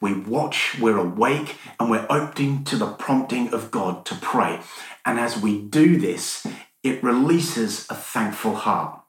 we 0.00 0.14
watch, 0.14 0.78
we're 0.80 0.96
awake, 0.96 1.56
and 1.78 1.90
we're 1.90 2.06
open 2.08 2.64
to 2.64 2.76
the 2.76 2.86
prompting 2.92 3.52
of 3.52 3.70
God 3.70 4.06
to 4.06 4.14
pray. 4.14 4.60
And 5.04 5.18
as 5.18 5.40
we 5.40 5.60
do 5.60 5.98
this, 5.98 6.46
it 6.82 7.02
releases 7.02 7.86
a 7.90 7.94
thankful 7.94 8.54
heart. 8.54 9.02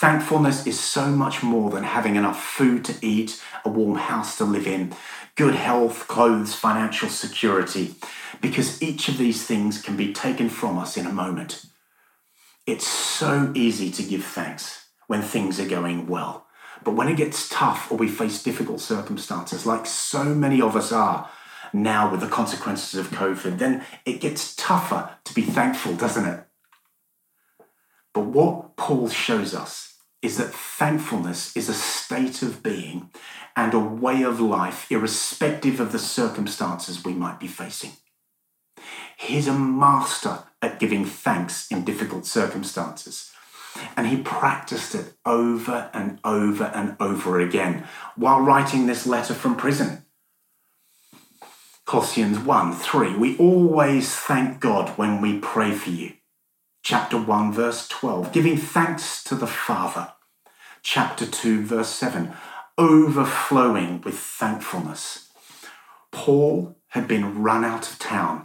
Thankfulness 0.00 0.66
is 0.66 0.78
so 0.78 1.06
much 1.06 1.44
more 1.44 1.70
than 1.70 1.84
having 1.84 2.16
enough 2.16 2.42
food 2.42 2.84
to 2.86 2.96
eat, 3.00 3.40
a 3.64 3.68
warm 3.68 3.96
house 3.96 4.36
to 4.38 4.44
live 4.44 4.66
in, 4.66 4.92
good 5.36 5.54
health, 5.54 6.08
clothes, 6.08 6.52
financial 6.52 7.08
security, 7.08 7.94
because 8.40 8.82
each 8.82 9.08
of 9.08 9.18
these 9.18 9.46
things 9.46 9.80
can 9.80 9.96
be 9.96 10.12
taken 10.12 10.48
from 10.48 10.78
us 10.78 10.96
in 10.96 11.06
a 11.06 11.12
moment. 11.12 11.64
It's 12.66 12.86
so 12.86 13.52
easy 13.54 13.88
to 13.92 14.02
give 14.02 14.24
thanks 14.24 14.88
when 15.06 15.22
things 15.22 15.60
are 15.60 15.68
going 15.68 16.08
well. 16.08 16.48
But 16.82 16.96
when 16.96 17.08
it 17.08 17.16
gets 17.16 17.48
tough 17.48 17.90
or 17.92 17.96
we 17.96 18.08
face 18.08 18.42
difficult 18.42 18.80
circumstances, 18.80 19.64
like 19.64 19.86
so 19.86 20.24
many 20.24 20.60
of 20.60 20.74
us 20.74 20.90
are 20.90 21.30
now 21.72 22.10
with 22.10 22.20
the 22.20 22.26
consequences 22.26 22.98
of 22.98 23.12
COVID, 23.12 23.58
then 23.58 23.84
it 24.04 24.20
gets 24.20 24.56
tougher 24.56 25.10
to 25.22 25.34
be 25.34 25.42
thankful, 25.42 25.94
doesn't 25.94 26.26
it? 26.26 26.44
But 28.14 28.26
what 28.26 28.76
Paul 28.76 29.08
shows 29.08 29.54
us 29.54 29.96
is 30.22 30.38
that 30.38 30.54
thankfulness 30.54 31.54
is 31.54 31.68
a 31.68 31.74
state 31.74 32.42
of 32.42 32.62
being 32.62 33.10
and 33.56 33.74
a 33.74 33.78
way 33.78 34.22
of 34.22 34.40
life, 34.40 34.90
irrespective 34.90 35.80
of 35.80 35.92
the 35.92 35.98
circumstances 35.98 37.04
we 37.04 37.12
might 37.12 37.38
be 37.38 37.48
facing. 37.48 37.90
He's 39.18 39.48
a 39.48 39.52
master 39.52 40.44
at 40.62 40.80
giving 40.80 41.04
thanks 41.04 41.70
in 41.70 41.84
difficult 41.84 42.24
circumstances. 42.24 43.32
And 43.96 44.06
he 44.06 44.22
practiced 44.22 44.94
it 44.94 45.14
over 45.26 45.90
and 45.92 46.20
over 46.24 46.64
and 46.64 46.96
over 47.00 47.40
again 47.40 47.84
while 48.14 48.40
writing 48.40 48.86
this 48.86 49.06
letter 49.06 49.34
from 49.34 49.56
prison. 49.56 50.04
Colossians 51.84 52.38
1 52.38 52.72
3. 52.72 53.16
We 53.16 53.36
always 53.38 54.14
thank 54.14 54.60
God 54.60 54.90
when 54.90 55.20
we 55.20 55.40
pray 55.40 55.72
for 55.72 55.90
you 55.90 56.14
chapter 56.84 57.16
1, 57.16 57.50
verse 57.50 57.88
12, 57.88 58.30
giving 58.30 58.58
thanks 58.58 59.24
to 59.24 59.34
the 59.34 59.46
Father. 59.46 60.12
Chapter 60.82 61.24
2, 61.24 61.64
verse 61.64 61.88
7, 61.88 62.34
overflowing 62.76 64.02
with 64.02 64.18
thankfulness. 64.18 65.30
Paul 66.12 66.76
had 66.88 67.08
been 67.08 67.42
run 67.42 67.64
out 67.64 67.90
of 67.90 67.98
town, 67.98 68.44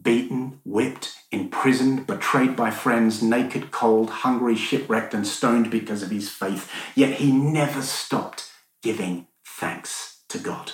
beaten, 0.00 0.60
whipped, 0.64 1.16
imprisoned, 1.32 2.06
betrayed 2.06 2.54
by 2.54 2.70
friends, 2.70 3.20
naked, 3.20 3.72
cold, 3.72 4.10
hungry, 4.10 4.54
shipwrecked, 4.54 5.12
and 5.12 5.26
stoned 5.26 5.68
because 5.68 6.04
of 6.04 6.10
his 6.10 6.30
faith. 6.30 6.70
Yet 6.94 7.14
he 7.14 7.32
never 7.32 7.82
stopped 7.82 8.52
giving 8.80 9.26
thanks 9.44 10.22
to 10.28 10.38
God 10.38 10.70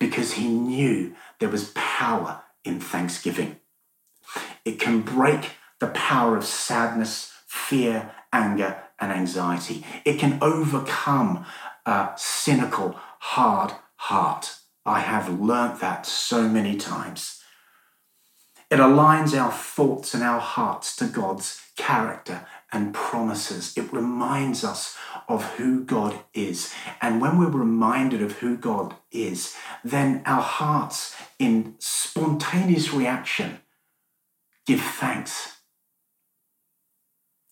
because 0.00 0.32
he 0.32 0.48
knew 0.48 1.14
there 1.38 1.48
was 1.48 1.70
power 1.76 2.42
in 2.64 2.80
thanksgiving. 2.80 3.60
It 4.64 4.80
can 4.80 5.02
break 5.02 5.52
the 5.80 5.88
power 5.88 6.36
of 6.36 6.44
sadness, 6.44 7.32
fear, 7.46 8.12
anger, 8.32 8.82
and 8.98 9.12
anxiety. 9.12 9.84
It 10.04 10.18
can 10.18 10.38
overcome 10.40 11.44
a 11.84 12.10
cynical, 12.16 12.96
hard 13.18 13.72
heart. 13.96 14.56
I 14.84 15.00
have 15.00 15.40
learnt 15.40 15.80
that 15.80 16.06
so 16.06 16.48
many 16.48 16.76
times. 16.76 17.42
It 18.70 18.78
aligns 18.78 19.38
our 19.38 19.52
thoughts 19.52 20.14
and 20.14 20.22
our 20.22 20.40
hearts 20.40 20.96
to 20.96 21.06
God's 21.06 21.60
character 21.76 22.46
and 22.72 22.92
promises. 22.92 23.76
It 23.76 23.92
reminds 23.92 24.64
us 24.64 24.96
of 25.28 25.44
who 25.54 25.84
God 25.84 26.18
is. 26.34 26.74
And 27.00 27.20
when 27.20 27.38
we're 27.38 27.46
reminded 27.46 28.22
of 28.22 28.38
who 28.38 28.56
God 28.56 28.96
is, 29.12 29.56
then 29.84 30.22
our 30.26 30.42
hearts, 30.42 31.14
in 31.38 31.76
spontaneous 31.78 32.92
reaction, 32.92 33.60
give 34.66 34.80
thanks 34.80 35.55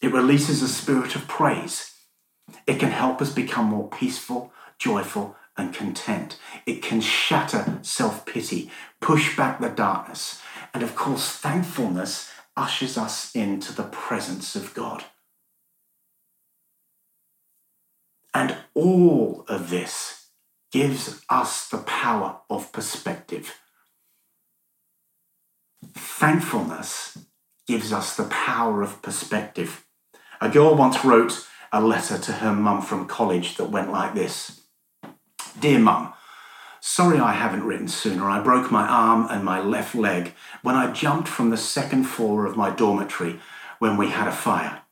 it 0.05 0.13
releases 0.13 0.61
a 0.61 0.69
spirit 0.69 1.17
of 1.17 1.27
praise. 1.27 1.95
It 2.67 2.79
can 2.79 2.91
help 2.91 3.23
us 3.23 3.33
become 3.33 3.67
more 3.67 3.89
peaceful, 3.89 4.53
joyful, 4.79 5.35
and 5.57 5.73
content. 5.73 6.39
It 6.67 6.83
can 6.83 7.01
shatter 7.01 7.79
self 7.81 8.27
pity, 8.27 8.71
push 9.01 9.35
back 9.35 9.61
the 9.61 9.71
darkness. 9.71 10.43
And 10.75 10.83
of 10.83 10.95
course, 10.95 11.31
thankfulness 11.31 12.31
ushers 12.55 12.99
us 12.99 13.35
into 13.35 13.73
the 13.73 13.85
presence 13.85 14.55
of 14.55 14.75
God. 14.75 15.05
And 18.35 18.59
all 18.75 19.47
of 19.49 19.71
this 19.71 20.29
gives 20.71 21.23
us 21.31 21.69
the 21.69 21.79
power 21.79 22.41
of 22.51 22.73
perspective. 22.73 23.59
Thankfulness 25.95 27.17
gives 27.67 27.93
us 27.93 28.17
the 28.17 28.25
power 28.25 28.83
of 28.83 29.01
perspective. 29.01 29.84
A 30.45 30.51
girl 30.51 30.75
once 30.75 31.07
wrote 31.07 31.49
a 31.73 31.81
letter 31.81 32.19
to 32.19 32.33
her 32.33 32.53
mum 32.53 32.83
from 32.83 33.07
college 33.07 33.57
that 33.57 33.71
went 33.71 33.91
like 33.91 34.13
this 34.13 34.61
Dear 35.59 35.79
mum, 35.79 36.13
sorry 36.81 37.19
I 37.19 37.33
haven't 37.33 37.65
written 37.65 37.89
sooner. 37.89 38.29
I 38.29 38.43
broke 38.43 38.71
my 38.71 38.87
arm 38.87 39.27
and 39.31 39.43
my 39.43 39.63
left 39.63 39.95
leg 39.95 40.35
when 40.61 40.75
I 40.75 40.93
jumped 40.93 41.29
from 41.29 41.49
the 41.49 41.57
second 41.57 42.05
floor 42.05 42.45
of 42.45 42.59
my 42.59 42.69
dormitory 42.69 43.41
when 43.79 43.97
we 43.97 44.11
had 44.11 44.29
a 44.29 44.33
fire. 44.33 44.83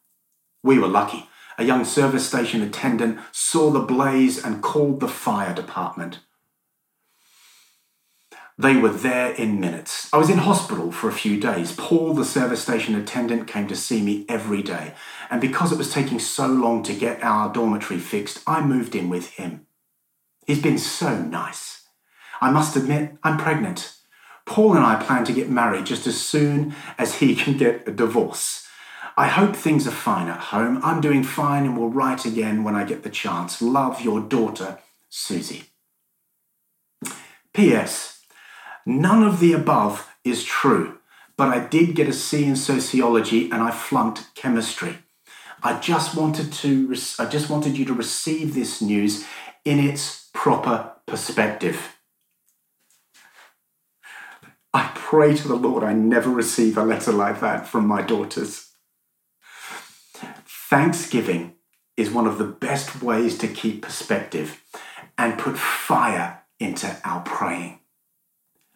We 0.62 0.78
were 0.78 0.88
lucky. 0.88 1.28
A 1.58 1.64
young 1.64 1.84
service 1.84 2.26
station 2.26 2.62
attendant 2.62 3.20
saw 3.30 3.70
the 3.70 3.80
blaze 3.80 4.42
and 4.42 4.62
called 4.62 5.00
the 5.00 5.06
fire 5.06 5.52
department. 5.52 6.20
They 8.62 8.76
were 8.76 8.90
there 8.92 9.32
in 9.32 9.58
minutes. 9.58 10.08
I 10.12 10.18
was 10.18 10.30
in 10.30 10.38
hospital 10.38 10.92
for 10.92 11.08
a 11.08 11.12
few 11.12 11.40
days. 11.40 11.74
Paul, 11.74 12.14
the 12.14 12.24
service 12.24 12.62
station 12.62 12.94
attendant, 12.94 13.48
came 13.48 13.66
to 13.66 13.74
see 13.74 14.00
me 14.00 14.24
every 14.28 14.62
day. 14.62 14.94
And 15.32 15.40
because 15.40 15.72
it 15.72 15.78
was 15.78 15.92
taking 15.92 16.20
so 16.20 16.46
long 16.46 16.84
to 16.84 16.94
get 16.94 17.24
our 17.24 17.52
dormitory 17.52 17.98
fixed, 17.98 18.40
I 18.46 18.64
moved 18.64 18.94
in 18.94 19.08
with 19.08 19.30
him. 19.30 19.66
He's 20.46 20.62
been 20.62 20.78
so 20.78 21.18
nice. 21.18 21.88
I 22.40 22.52
must 22.52 22.76
admit, 22.76 23.16
I'm 23.24 23.36
pregnant. 23.36 23.96
Paul 24.46 24.76
and 24.76 24.86
I 24.86 25.02
plan 25.02 25.24
to 25.24 25.32
get 25.32 25.50
married 25.50 25.86
just 25.86 26.06
as 26.06 26.20
soon 26.20 26.72
as 26.98 27.16
he 27.16 27.34
can 27.42 27.56
get 27.56 27.88
a 27.88 27.90
divorce. 27.90 28.68
I 29.16 29.26
hope 29.26 29.56
things 29.56 29.88
are 29.88 29.90
fine 29.90 30.28
at 30.28 30.38
home. 30.38 30.78
I'm 30.84 31.00
doing 31.00 31.24
fine 31.24 31.64
and 31.64 31.76
will 31.76 31.90
write 31.90 32.24
again 32.24 32.62
when 32.62 32.76
I 32.76 32.84
get 32.84 33.02
the 33.02 33.10
chance. 33.10 33.60
Love 33.60 34.02
your 34.02 34.20
daughter, 34.20 34.78
Susie. 35.08 35.64
P.S. 37.52 38.11
None 38.84 39.22
of 39.22 39.40
the 39.40 39.52
above 39.52 40.08
is 40.24 40.44
true, 40.44 40.98
but 41.36 41.48
I 41.48 41.60
did 41.66 41.94
get 41.94 42.08
a 42.08 42.12
C 42.12 42.44
in 42.44 42.56
sociology 42.56 43.44
and 43.50 43.62
I 43.62 43.70
flunked 43.70 44.34
chemistry. 44.34 44.98
I 45.62 45.78
just 45.78 46.16
wanted 46.16 46.52
to 46.54 46.94
I 47.18 47.26
just 47.26 47.48
wanted 47.48 47.78
you 47.78 47.84
to 47.84 47.94
receive 47.94 48.54
this 48.54 48.82
news 48.82 49.24
in 49.64 49.78
its 49.78 50.28
proper 50.34 50.92
perspective. 51.06 51.96
I 54.74 54.90
pray 54.94 55.36
to 55.36 55.48
the 55.48 55.54
Lord 55.54 55.84
I 55.84 55.92
never 55.92 56.30
receive 56.30 56.76
a 56.76 56.82
letter 56.82 57.12
like 57.12 57.40
that 57.40 57.68
from 57.68 57.86
my 57.86 58.02
daughters. 58.02 58.70
Thanksgiving 60.70 61.54
is 61.96 62.10
one 62.10 62.26
of 62.26 62.38
the 62.38 62.44
best 62.44 63.02
ways 63.02 63.38
to 63.38 63.46
keep 63.46 63.82
perspective 63.82 64.64
and 65.16 65.38
put 65.38 65.56
fire 65.56 66.42
into 66.58 66.96
our 67.04 67.20
praying. 67.20 67.81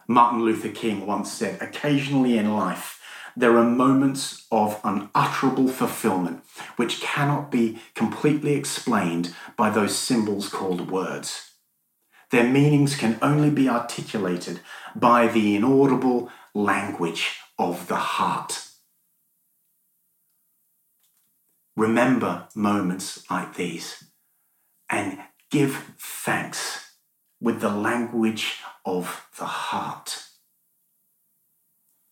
Martin 0.09 0.43
Luther 0.43 0.71
King 0.71 1.07
once 1.07 1.33
said, 1.33 1.61
occasionally 1.61 2.39
in 2.39 2.55
life, 2.55 3.01
there 3.37 3.57
are 3.59 3.65
moments 3.65 4.47
of 4.51 4.81
unutterable 4.83 5.69
fulfillment 5.69 6.43
which 6.77 7.01
cannot 7.01 7.51
be 7.51 7.79
completely 7.95 8.55
explained 8.55 9.35
by 9.57 9.69
those 9.69 9.97
symbols 9.97 10.49
called 10.49 10.91
words. 10.91 11.53
Their 12.31 12.49
meanings 12.49 12.97
can 12.97 13.19
only 13.21 13.51
be 13.51 13.69
articulated 13.69 14.61
by 14.95 15.29
the 15.29 15.55
inaudible 15.55 16.31
language 16.55 17.39
of 17.59 17.87
the 17.89 17.97
heart. 17.97 18.69
Remember 21.77 22.49
moments 22.55 23.31
like 23.31 23.55
these 23.55 24.05
and 24.89 25.19
give 25.51 25.95
thanks 25.99 26.95
with 27.41 27.61
the 27.61 27.69
language 27.69 28.61
of 28.87 29.27
the 29.39 29.45
heart. 29.45 30.25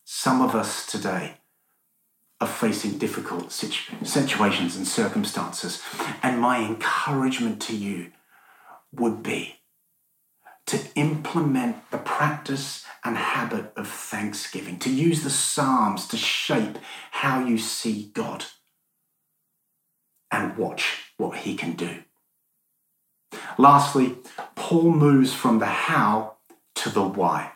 Some 0.04 0.42
of 0.42 0.54
us 0.54 0.86
today 0.86 1.38
are 2.40 2.48
facing 2.48 2.98
difficult 2.98 3.52
situ- 3.52 4.04
situations 4.04 4.76
and 4.76 4.86
circumstances, 4.86 5.82
and 6.22 6.40
my 6.40 6.58
encouragement 6.58 7.62
to 7.62 7.76
you 7.76 8.12
would 8.92 9.22
be 9.22 9.56
to 10.66 10.80
implement 10.94 11.90
the 11.90 11.98
practice 11.98 12.84
and 13.04 13.16
habit 13.16 13.72
of 13.76 13.86
thanksgiving, 13.86 14.78
to 14.78 14.90
use 14.90 15.22
the 15.22 15.30
Psalms 15.30 16.08
to 16.08 16.16
shape 16.16 16.78
how 17.10 17.44
you 17.44 17.58
see 17.58 18.10
God 18.14 18.46
and 20.30 20.56
watch 20.56 21.12
what 21.18 21.38
he 21.38 21.54
can 21.54 21.72
do. 21.74 22.02
Lastly, 23.58 24.16
Paul 24.56 24.92
moves 24.92 25.32
from 25.32 25.58
the 25.58 25.66
how 25.66 26.33
to 26.84 26.90
the 26.90 27.02
why. 27.02 27.52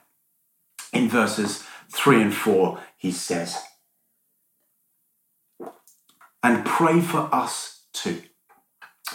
In 0.92 1.08
verses 1.08 1.62
3 1.92 2.22
and 2.22 2.34
4, 2.34 2.80
he 2.96 3.12
says, 3.12 3.58
And 6.42 6.64
pray 6.64 7.02
for 7.02 7.28
us 7.30 7.82
too, 7.92 8.22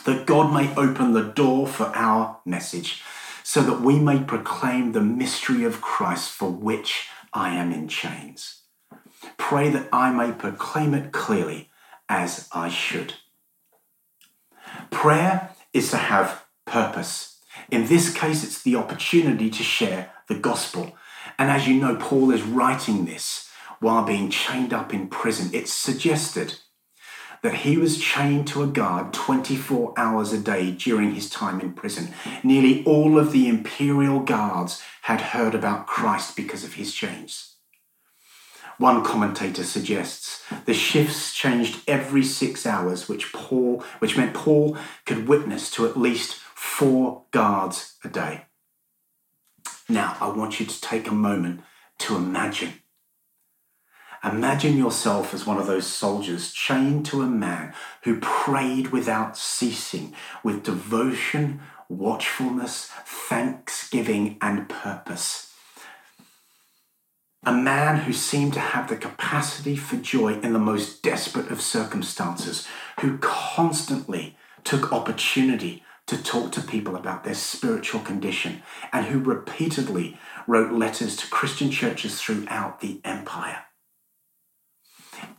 that 0.05 0.27
God 0.27 0.53
may 0.53 0.73
open 0.75 1.13
the 1.13 1.23
door 1.23 1.65
for 1.65 1.85
our 1.95 2.39
message, 2.45 3.01
so 3.43 3.63
that 3.63 3.81
we 3.81 3.97
may 3.97 4.19
proclaim 4.19 4.91
the 4.91 5.01
mystery 5.01 5.63
of 5.63 5.81
Christ 5.81 6.29
for 6.29 6.49
which 6.51 7.07
I 7.33 7.55
am 7.55 7.71
in 7.71 7.87
chains. 7.87 8.61
Pray 9.37 9.69
that 9.69 9.89
I 9.91 10.11
may 10.11 10.31
proclaim 10.31 10.93
it 10.93 11.11
clearly 11.11 11.71
as 12.07 12.47
I 12.51 12.69
should. 12.69 13.15
Prayer 14.91 15.49
is 15.73 15.89
to 15.89 15.97
have 15.97 16.45
purpose. 16.65 17.32
In 17.69 17.87
this 17.87 18.13
case, 18.13 18.43
it's 18.43 18.61
the 18.61 18.75
opportunity 18.75 19.49
to 19.49 19.63
share 19.63 20.11
the 20.27 20.35
gospel. 20.35 20.95
And 21.37 21.49
as 21.49 21.67
you 21.67 21.75
know, 21.79 21.95
Paul 21.95 22.31
is 22.31 22.43
writing 22.43 23.05
this 23.05 23.49
while 23.79 24.03
being 24.03 24.29
chained 24.29 24.73
up 24.73 24.93
in 24.93 25.07
prison. 25.07 25.49
It's 25.53 25.73
suggested 25.73 26.59
that 27.41 27.55
he 27.55 27.77
was 27.77 27.99
chained 27.99 28.47
to 28.47 28.63
a 28.63 28.67
guard 28.67 29.11
24 29.13 29.93
hours 29.97 30.31
a 30.31 30.39
day 30.39 30.71
during 30.71 31.13
his 31.13 31.29
time 31.29 31.59
in 31.59 31.73
prison. 31.73 32.13
Nearly 32.41 32.83
all 32.85 33.19
of 33.19 33.31
the 33.31 33.49
imperial 33.49 34.21
guards 34.21 34.81
had 35.03 35.19
heard 35.19 35.53
about 35.53 35.85
Christ 35.85 36.37
because 36.37 36.63
of 36.63 36.75
his 36.75 36.93
chains. 36.93 37.57
One 38.77 39.03
commentator 39.03 39.63
suggests 39.63 40.43
the 40.65 40.73
shifts 40.73 41.33
changed 41.33 41.81
every 41.87 42.23
six 42.23 42.65
hours, 42.65 43.07
which 43.07 43.31
Paul, 43.33 43.83
which 43.99 44.17
meant 44.17 44.33
Paul 44.33 44.77
could 45.05 45.27
witness 45.27 45.69
to 45.71 45.85
at 45.85 45.97
least 45.97 46.39
four 46.63 47.23
guards 47.31 47.97
a 48.05 48.07
day. 48.07 48.45
Now, 49.89 50.15
I 50.21 50.29
want 50.29 50.59
you 50.59 50.65
to 50.65 50.81
take 50.81 51.09
a 51.09 51.13
moment 51.13 51.61
to 51.99 52.15
imagine. 52.15 52.75
Imagine 54.23 54.77
yourself 54.77 55.33
as 55.33 55.45
one 55.45 55.57
of 55.57 55.67
those 55.67 55.85
soldiers 55.85 56.53
chained 56.53 57.05
to 57.07 57.21
a 57.21 57.27
man 57.27 57.73
who 58.03 58.21
prayed 58.21 58.87
without 58.87 59.37
ceasing, 59.37 60.15
with 60.41 60.63
devotion, 60.63 61.59
watchfulness, 61.89 62.89
thanksgiving, 63.05 64.37
and 64.41 64.69
purpose 64.69 65.49
a 67.45 67.51
man 67.51 67.97
who 67.97 68.13
seemed 68.13 68.53
to 68.53 68.59
have 68.61 68.87
the 68.87 68.95
capacity 68.95 69.75
for 69.75 69.97
joy 69.97 70.39
in 70.39 70.53
the 70.53 70.59
most 70.59 71.03
desperate 71.03 71.51
of 71.51 71.59
circumstances, 71.59 72.65
who 73.01 73.17
constantly 73.17 74.37
took 74.63 74.93
opportunity 74.93 75.83
to 76.07 76.21
talk 76.21 76.51
to 76.51 76.61
people 76.61 76.95
about 76.95 77.23
their 77.23 77.33
spiritual 77.33 78.01
condition, 78.01 78.61
and 78.91 79.05
who 79.05 79.19
repeatedly 79.19 80.17
wrote 80.47 80.73
letters 80.73 81.15
to 81.17 81.29
Christian 81.29 81.71
churches 81.71 82.21
throughout 82.21 82.81
the 82.81 82.99
empire. 83.03 83.63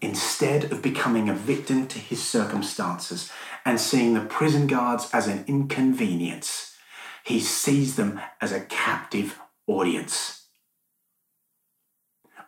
Instead 0.01 0.73
of 0.73 0.81
becoming 0.81 1.29
a 1.29 1.35
victim 1.35 1.87
to 1.89 1.99
his 1.99 2.23
circumstances 2.23 3.31
and 3.65 3.79
seeing 3.79 4.15
the 4.15 4.21
prison 4.21 4.67
guards 4.67 5.11
as 5.13 5.27
an 5.27 5.45
inconvenience, 5.47 6.75
he 7.25 7.41
sees 7.41 7.97
them 7.97 8.21
as 8.41 8.53
a 8.53 8.61
captive 8.61 9.39
audience 9.67 10.45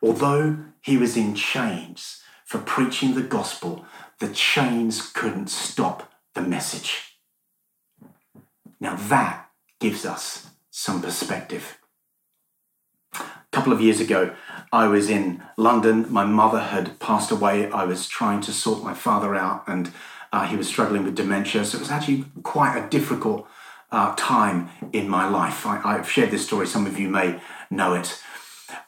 Although 0.02 0.58
he 0.82 0.96
was 0.96 1.16
in 1.16 1.34
chains 1.34 2.22
for 2.44 2.58
preaching 2.58 3.14
the 3.14 3.22
gospel, 3.22 3.84
the 4.20 4.28
chains 4.28 5.10
couldn't 5.10 5.50
stop 5.50 6.12
the 6.34 6.42
message. 6.42 7.05
Now 8.80 8.96
that 8.96 9.48
gives 9.80 10.04
us 10.04 10.50
some 10.70 11.00
perspective. 11.02 11.78
A 13.14 13.22
couple 13.52 13.72
of 13.72 13.80
years 13.80 14.00
ago, 14.00 14.34
I 14.72 14.88
was 14.88 15.08
in 15.08 15.42
London. 15.56 16.06
My 16.10 16.24
mother 16.24 16.60
had 16.60 16.98
passed 16.98 17.30
away. 17.30 17.70
I 17.70 17.84
was 17.84 18.06
trying 18.06 18.40
to 18.42 18.52
sort 18.52 18.84
my 18.84 18.92
father 18.92 19.34
out, 19.34 19.64
and 19.66 19.90
uh, 20.32 20.46
he 20.46 20.56
was 20.56 20.68
struggling 20.68 21.04
with 21.04 21.14
dementia. 21.14 21.64
So 21.64 21.78
it 21.78 21.80
was 21.80 21.90
actually 21.90 22.26
quite 22.42 22.76
a 22.76 22.88
difficult 22.90 23.48
uh, 23.90 24.14
time 24.16 24.68
in 24.92 25.08
my 25.08 25.28
life. 25.28 25.64
I, 25.66 25.80
I've 25.82 26.10
shared 26.10 26.30
this 26.30 26.46
story, 26.46 26.66
some 26.66 26.86
of 26.86 26.98
you 26.98 27.08
may 27.08 27.40
know 27.70 27.94
it. 27.94 28.20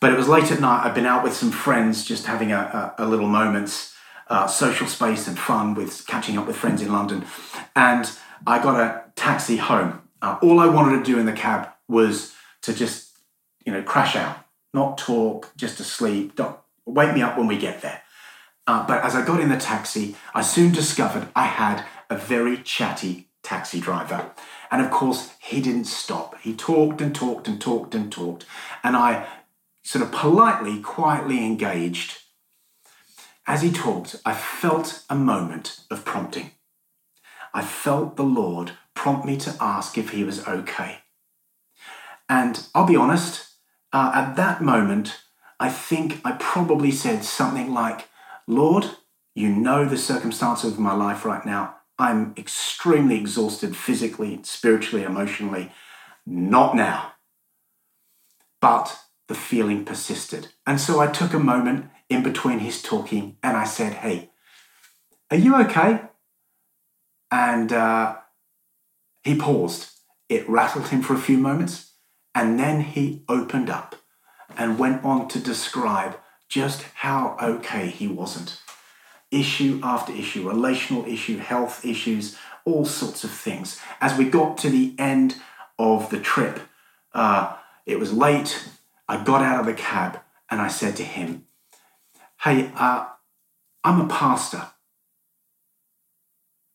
But 0.00 0.12
it 0.12 0.16
was 0.16 0.28
late 0.28 0.50
at 0.50 0.60
night. 0.60 0.84
I've 0.84 0.94
been 0.94 1.06
out 1.06 1.22
with 1.24 1.34
some 1.34 1.52
friends, 1.52 2.04
just 2.04 2.26
having 2.26 2.52
a, 2.52 2.94
a, 2.98 3.04
a 3.04 3.06
little 3.06 3.28
moments, 3.28 3.94
uh, 4.26 4.46
social 4.46 4.86
space 4.86 5.26
and 5.28 5.38
fun 5.38 5.74
with 5.74 6.06
catching 6.06 6.36
up 6.36 6.46
with 6.46 6.56
friends 6.56 6.82
in 6.82 6.92
London. 6.92 7.24
And 7.74 8.10
I 8.46 8.62
got 8.62 8.80
a 8.80 9.04
taxi 9.16 9.56
home. 9.56 10.02
Uh, 10.20 10.38
all 10.42 10.60
I 10.60 10.66
wanted 10.66 10.98
to 10.98 11.04
do 11.04 11.18
in 11.18 11.26
the 11.26 11.32
cab 11.32 11.68
was 11.88 12.34
to 12.62 12.74
just, 12.74 13.16
you 13.64 13.72
know, 13.72 13.82
crash 13.82 14.16
out, 14.16 14.38
not 14.74 14.98
talk, 14.98 15.52
just 15.56 15.76
to 15.78 15.84
sleep. 15.84 16.36
Don't 16.36 16.56
wake 16.86 17.14
me 17.14 17.22
up 17.22 17.38
when 17.38 17.46
we 17.46 17.58
get 17.58 17.82
there. 17.82 18.02
Uh, 18.66 18.86
but 18.86 19.02
as 19.02 19.14
I 19.14 19.24
got 19.24 19.40
in 19.40 19.48
the 19.48 19.56
taxi, 19.56 20.16
I 20.34 20.42
soon 20.42 20.72
discovered 20.72 21.28
I 21.34 21.46
had 21.46 21.84
a 22.10 22.16
very 22.16 22.58
chatty 22.58 23.28
taxi 23.42 23.80
driver. 23.80 24.30
And 24.70 24.82
of 24.82 24.90
course, 24.90 25.32
he 25.40 25.60
didn't 25.60 25.86
stop. 25.86 26.38
He 26.40 26.54
talked 26.54 27.00
and 27.00 27.14
talked 27.14 27.48
and 27.48 27.60
talked 27.60 27.94
and 27.94 28.12
talked. 28.12 28.44
And 28.84 28.96
I 28.96 29.26
sort 29.82 30.04
of 30.04 30.12
politely, 30.12 30.80
quietly 30.80 31.44
engaged. 31.44 32.18
As 33.46 33.62
he 33.62 33.72
talked, 33.72 34.16
I 34.26 34.34
felt 34.34 35.02
a 35.08 35.14
moment 35.14 35.80
of 35.90 36.04
prompting. 36.04 36.50
I 37.54 37.62
felt 37.62 38.16
the 38.16 38.24
Lord 38.24 38.72
prompt 38.94 39.26
me 39.26 39.36
to 39.38 39.56
ask 39.60 39.96
if 39.96 40.10
he 40.10 40.24
was 40.24 40.46
okay. 40.46 40.98
And 42.28 42.66
I'll 42.74 42.86
be 42.86 42.96
honest, 42.96 43.54
uh, 43.92 44.12
at 44.14 44.36
that 44.36 44.60
moment, 44.60 45.20
I 45.58 45.70
think 45.70 46.20
I 46.24 46.32
probably 46.32 46.90
said 46.90 47.24
something 47.24 47.72
like, 47.72 48.08
Lord, 48.46 48.86
you 49.34 49.48
know 49.48 49.84
the 49.84 49.96
circumstances 49.96 50.72
of 50.72 50.78
my 50.78 50.94
life 50.94 51.24
right 51.24 51.44
now. 51.44 51.76
I'm 51.98 52.34
extremely 52.36 53.16
exhausted 53.16 53.76
physically, 53.76 54.40
spiritually, 54.42 55.04
emotionally. 55.04 55.72
Not 56.26 56.76
now. 56.76 57.12
But 58.60 58.98
the 59.28 59.34
feeling 59.34 59.84
persisted. 59.84 60.48
And 60.66 60.80
so 60.80 61.00
I 61.00 61.06
took 61.06 61.32
a 61.32 61.38
moment 61.38 61.90
in 62.08 62.22
between 62.22 62.60
his 62.60 62.82
talking 62.82 63.36
and 63.42 63.56
I 63.56 63.64
said, 63.64 63.94
Hey, 63.94 64.30
are 65.30 65.36
you 65.36 65.56
okay? 65.62 66.02
And 67.30 67.72
uh, 67.72 68.16
he 69.22 69.36
paused. 69.36 69.90
It 70.28 70.48
rattled 70.48 70.88
him 70.88 71.02
for 71.02 71.14
a 71.14 71.18
few 71.18 71.38
moments. 71.38 71.92
And 72.34 72.58
then 72.58 72.82
he 72.82 73.24
opened 73.28 73.70
up 73.70 73.96
and 74.56 74.78
went 74.78 75.04
on 75.04 75.28
to 75.28 75.40
describe 75.40 76.18
just 76.48 76.82
how 76.94 77.36
okay 77.40 77.88
he 77.88 78.08
wasn't. 78.08 78.60
Issue 79.30 79.80
after 79.82 80.12
issue, 80.12 80.48
relational 80.48 81.04
issue, 81.06 81.38
health 81.38 81.84
issues, 81.84 82.36
all 82.64 82.84
sorts 82.84 83.24
of 83.24 83.30
things. 83.30 83.78
As 84.00 84.16
we 84.16 84.28
got 84.28 84.56
to 84.58 84.70
the 84.70 84.94
end 84.98 85.36
of 85.78 86.10
the 86.10 86.20
trip, 86.20 86.60
uh, 87.12 87.56
it 87.86 87.98
was 87.98 88.12
late. 88.12 88.68
I 89.08 89.22
got 89.22 89.42
out 89.42 89.60
of 89.60 89.66
the 89.66 89.74
cab 89.74 90.20
and 90.50 90.60
I 90.60 90.68
said 90.68 90.96
to 90.96 91.04
him, 91.04 91.44
Hey, 92.42 92.70
uh, 92.76 93.06
I'm 93.84 94.00
a 94.00 94.08
pastor. 94.08 94.68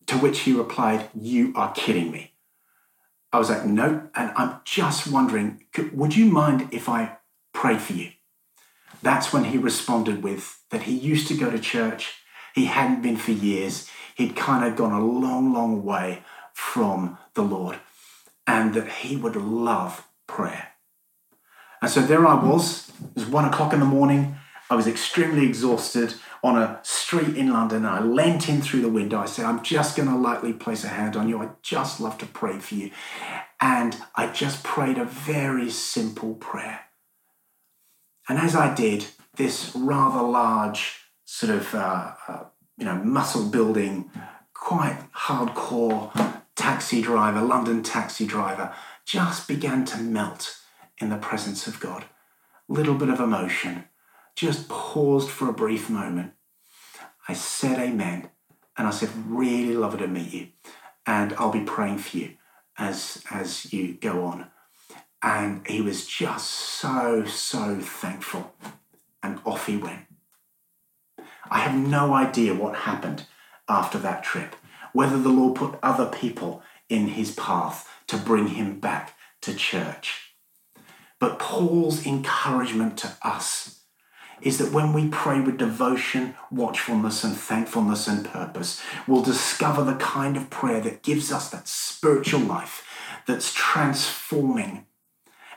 To 0.07 0.17
which 0.17 0.41
he 0.41 0.53
replied, 0.53 1.09
You 1.13 1.53
are 1.55 1.73
kidding 1.73 2.11
me. 2.11 2.33
I 3.31 3.39
was 3.39 3.49
like, 3.49 3.65
No, 3.65 4.09
and 4.15 4.31
I'm 4.35 4.59
just 4.65 5.07
wondering, 5.07 5.63
would 5.93 6.15
you 6.15 6.25
mind 6.25 6.69
if 6.71 6.87
I 6.87 7.17
pray 7.53 7.77
for 7.77 7.93
you? 7.93 8.11
That's 9.01 9.33
when 9.33 9.45
he 9.45 9.57
responded 9.57 10.23
with 10.23 10.61
that 10.69 10.83
he 10.83 10.93
used 10.93 11.27
to 11.27 11.37
go 11.37 11.51
to 11.51 11.59
church. 11.59 12.15
He 12.55 12.65
hadn't 12.65 13.01
been 13.01 13.17
for 13.17 13.31
years. 13.31 13.89
He'd 14.15 14.35
kind 14.35 14.63
of 14.63 14.77
gone 14.77 14.93
a 14.93 15.05
long, 15.05 15.53
long 15.53 15.83
way 15.83 16.23
from 16.53 17.17
the 17.33 17.41
Lord, 17.41 17.79
and 18.45 18.73
that 18.75 18.87
he 18.87 19.17
would 19.17 19.35
love 19.35 20.07
prayer. 20.27 20.69
And 21.81 21.91
so 21.91 22.01
there 22.01 22.25
I 22.25 22.35
was. 22.35 22.89
It 22.89 23.15
was 23.15 23.25
one 23.25 23.45
o'clock 23.45 23.73
in 23.73 23.79
the 23.79 23.85
morning. 23.85 24.37
I 24.69 24.75
was 24.75 24.87
extremely 24.87 25.45
exhausted 25.45 26.15
on 26.43 26.57
a 26.57 26.79
street 26.83 27.37
in 27.37 27.53
London. 27.53 27.85
And 27.85 27.87
I 27.87 28.01
leant 28.01 28.49
in 28.49 28.61
through 28.61 28.81
the 28.81 28.89
window. 28.89 29.19
I 29.19 29.25
said, 29.25 29.45
I'm 29.45 29.63
just 29.63 29.95
going 29.95 30.09
to 30.09 30.15
lightly 30.15 30.51
place 30.51 30.83
a 30.83 30.89
hand 30.89 31.15
on 31.15 31.29
you. 31.29 31.39
I'd 31.39 31.63
just 31.63 32.01
love 32.01 32.17
to 32.17 32.25
pray 32.25 32.59
for 32.59 32.75
you. 32.75 32.91
And 33.61 33.95
I 34.15 34.27
just 34.27 34.63
prayed 34.63 34.97
a 34.97 35.05
very 35.05 35.69
simple 35.69 36.33
prayer. 36.35 36.81
And 38.27 38.37
as 38.37 38.55
I 38.55 38.73
did, 38.73 39.07
this 39.35 39.73
rather 39.75 40.21
large, 40.21 40.99
sort 41.23 41.53
of, 41.53 41.73
uh, 41.73 42.13
uh, 42.27 42.43
you 42.77 42.85
know, 42.85 42.95
muscle 42.95 43.49
building, 43.49 44.11
quite 44.53 44.99
hardcore 45.13 46.11
taxi 46.55 47.01
driver, 47.01 47.41
London 47.41 47.83
taxi 47.83 48.25
driver, 48.25 48.73
just 49.05 49.47
began 49.47 49.85
to 49.85 49.97
melt 49.97 50.57
in 50.99 51.09
the 51.09 51.17
presence 51.17 51.67
of 51.67 51.79
God. 51.79 52.05
Little 52.67 52.95
bit 52.95 53.09
of 53.09 53.19
emotion. 53.19 53.85
Just 54.35 54.67
paused 54.67 55.29
for 55.29 55.49
a 55.49 55.53
brief 55.53 55.89
moment. 55.89 56.33
I 57.27 57.33
said 57.33 57.79
amen. 57.79 58.29
And 58.77 58.87
I 58.87 58.91
said, 58.91 59.09
really 59.27 59.75
lovely 59.75 59.99
to 59.99 60.07
meet 60.07 60.33
you. 60.33 60.47
And 61.05 61.33
I'll 61.33 61.51
be 61.51 61.63
praying 61.63 61.99
for 61.99 62.17
you 62.17 62.31
as, 62.77 63.23
as 63.31 63.71
you 63.71 63.93
go 63.93 64.25
on. 64.25 64.47
And 65.21 65.65
he 65.67 65.81
was 65.81 66.07
just 66.07 66.49
so, 66.49 67.23
so 67.25 67.79
thankful. 67.79 68.53
And 69.21 69.39
off 69.45 69.67
he 69.67 69.77
went. 69.77 70.05
I 71.49 71.59
have 71.59 71.75
no 71.75 72.13
idea 72.13 72.55
what 72.55 72.75
happened 72.75 73.27
after 73.69 73.97
that 73.99 74.23
trip, 74.23 74.55
whether 74.91 75.19
the 75.19 75.29
Lord 75.29 75.55
put 75.55 75.79
other 75.83 76.07
people 76.07 76.63
in 76.89 77.09
his 77.09 77.33
path 77.35 77.87
to 78.07 78.17
bring 78.17 78.47
him 78.49 78.79
back 78.79 79.15
to 79.41 79.53
church. 79.53 80.35
But 81.19 81.39
Paul's 81.39 82.05
encouragement 82.05 82.97
to 82.99 83.15
us 83.21 83.82
is 84.43 84.57
that 84.57 84.73
when 84.73 84.91
we 84.91 85.07
pray 85.07 85.39
with 85.39 85.57
devotion, 85.57 86.35
watchfulness, 86.51 87.23
and 87.23 87.35
thankfulness 87.35 88.07
and 88.07 88.25
purpose, 88.25 88.81
we'll 89.07 89.23
discover 89.23 89.83
the 89.83 89.95
kind 89.95 90.35
of 90.35 90.49
prayer 90.49 90.81
that 90.81 91.01
gives 91.01 91.31
us 91.31 91.49
that 91.49 91.67
spiritual 91.67 92.41
life 92.41 92.85
that's 93.25 93.53
transforming 93.53 94.85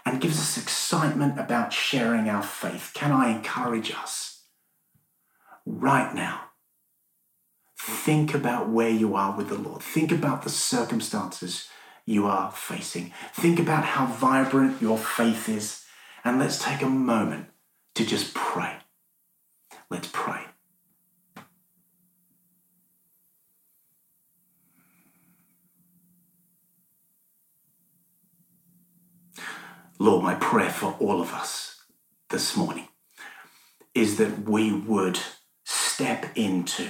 and 0.04 0.20
gives 0.20 0.38
us 0.38 0.56
excitement 0.56 1.38
about 1.38 1.72
sharing 1.72 2.28
our 2.28 2.44
faith. 2.44 2.92
Can 2.94 3.10
I 3.10 3.30
encourage 3.30 3.90
us 3.90 4.44
right 5.66 6.14
now? 6.14 6.42
Think 7.78 8.34
about 8.34 8.68
where 8.68 8.90
you 8.90 9.16
are 9.16 9.36
with 9.36 9.48
the 9.48 9.58
Lord. 9.58 9.82
Think 9.82 10.12
about 10.12 10.42
the 10.42 10.50
circumstances 10.50 11.68
you 12.04 12.26
are 12.26 12.52
facing. 12.52 13.12
Think 13.34 13.58
about 13.58 13.84
how 13.84 14.06
vibrant 14.06 14.80
your 14.80 14.96
faith 14.96 15.48
is, 15.48 15.84
and 16.24 16.38
let's 16.38 16.62
take 16.62 16.82
a 16.82 16.88
moment 16.88 17.48
to 17.96 18.04
just 18.04 18.34
pray. 18.34 18.76
Let's 19.90 20.08
pray. 20.12 20.42
Lord, 29.98 30.22
my 30.22 30.34
prayer 30.34 30.70
for 30.70 30.94
all 31.00 31.22
of 31.22 31.32
us 31.32 31.84
this 32.28 32.54
morning 32.54 32.88
is 33.94 34.18
that 34.18 34.46
we 34.46 34.72
would 34.72 35.18
step 35.64 36.26
into 36.36 36.86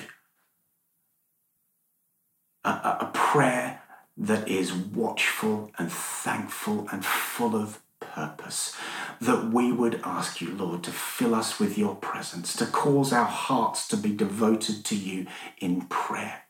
a, 2.64 2.68
a, 2.68 3.10
prayer 3.14 3.80
that 4.16 4.48
is 4.48 4.72
watchful 4.72 5.70
and 5.78 5.92
thankful 5.92 6.88
and 6.90 7.04
full 7.04 7.54
of 7.54 7.80
purpose. 8.00 8.76
That 9.20 9.50
we 9.52 9.72
would 9.72 10.00
ask 10.04 10.40
you, 10.40 10.54
Lord, 10.54 10.82
to 10.84 10.90
fill 10.90 11.34
us 11.34 11.58
with 11.58 11.78
your 11.78 11.94
presence, 11.94 12.54
to 12.56 12.66
cause 12.66 13.12
our 13.12 13.24
hearts 13.24 13.88
to 13.88 13.96
be 13.96 14.14
devoted 14.14 14.84
to 14.84 14.96
you 14.96 15.26
in 15.58 15.82
prayer. 15.82 16.42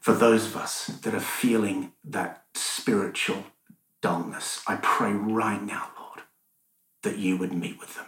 For 0.00 0.12
those 0.12 0.46
of 0.46 0.56
us 0.56 0.86
that 0.86 1.14
are 1.14 1.20
feeling 1.20 1.92
that 2.04 2.44
spiritual 2.54 3.44
dullness, 4.00 4.62
I 4.66 4.76
pray 4.76 5.12
right 5.12 5.62
now, 5.62 5.90
Lord, 5.98 6.22
that 7.02 7.18
you 7.18 7.36
would 7.36 7.52
meet 7.52 7.78
with 7.78 7.94
them. 7.94 8.06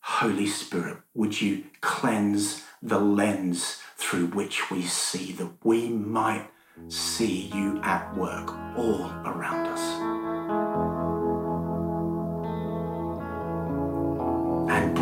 Holy 0.00 0.46
Spirit, 0.46 0.98
would 1.14 1.42
you 1.42 1.64
cleanse 1.82 2.62
the 2.82 3.00
lens 3.00 3.82
through 3.96 4.26
which 4.28 4.70
we 4.70 4.82
see, 4.82 5.32
that 5.32 5.50
we 5.64 5.88
might 5.88 6.48
see 6.88 7.50
you 7.52 7.80
at 7.82 8.16
work 8.16 8.50
all 8.76 9.10
around 9.24 9.66
us. 9.66 10.15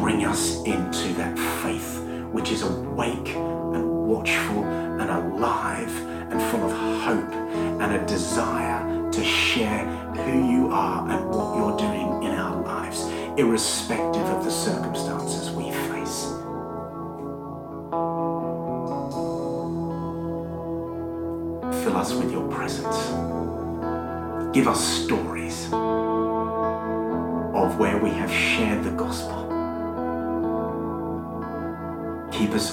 Bring 0.05 0.27
us 0.27 0.63
into 0.65 1.15
that 1.15 1.35
faith 1.63 1.99
which 2.31 2.51
is 2.51 2.61
awake 2.61 3.29
and 3.29 4.07
watchful 4.07 4.63
and 5.01 5.11
alive 5.11 5.89
and 6.31 6.43
full 6.51 6.63
of 6.63 6.73
hope 7.03 7.33
and 7.81 7.95
a 7.95 8.07
desire 8.07 9.11
to 9.11 9.25
share 9.25 9.87
who 10.15 10.47
you 10.53 10.69
are 10.69 11.09
and 11.09 11.25
what 11.31 11.57
you're 11.57 11.79
doing 11.79 12.23
in 12.23 12.39
our 12.39 12.63
lives, 12.65 13.07
irrespective 13.39 14.27
of 14.27 14.45
the 14.45 14.51
circumstances 14.51 15.51
we 15.53 15.71
face. 15.89 16.25
fill 21.83 21.97
us 21.97 22.13
with 22.13 22.31
your 22.31 22.47
presence. 22.51 23.09
Give 24.55 24.69
us 24.69 25.05
stories 25.05 25.24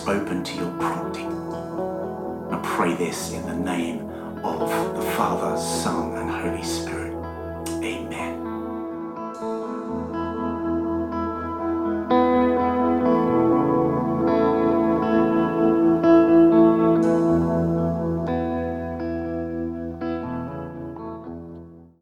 Open 0.08 0.44
to 0.44 0.56
your 0.56 0.72
prompting. 0.80 1.32
I 2.52 2.60
pray 2.64 2.96
this 2.96 3.32
in 3.34 3.46
the 3.46 3.54
name 3.54 4.10
of 4.44 4.60
the 4.96 5.02
Father, 5.12 5.56
Son, 5.62 6.18
and 6.18 6.30
Holy 6.30 6.64
Spirit. 6.64 7.01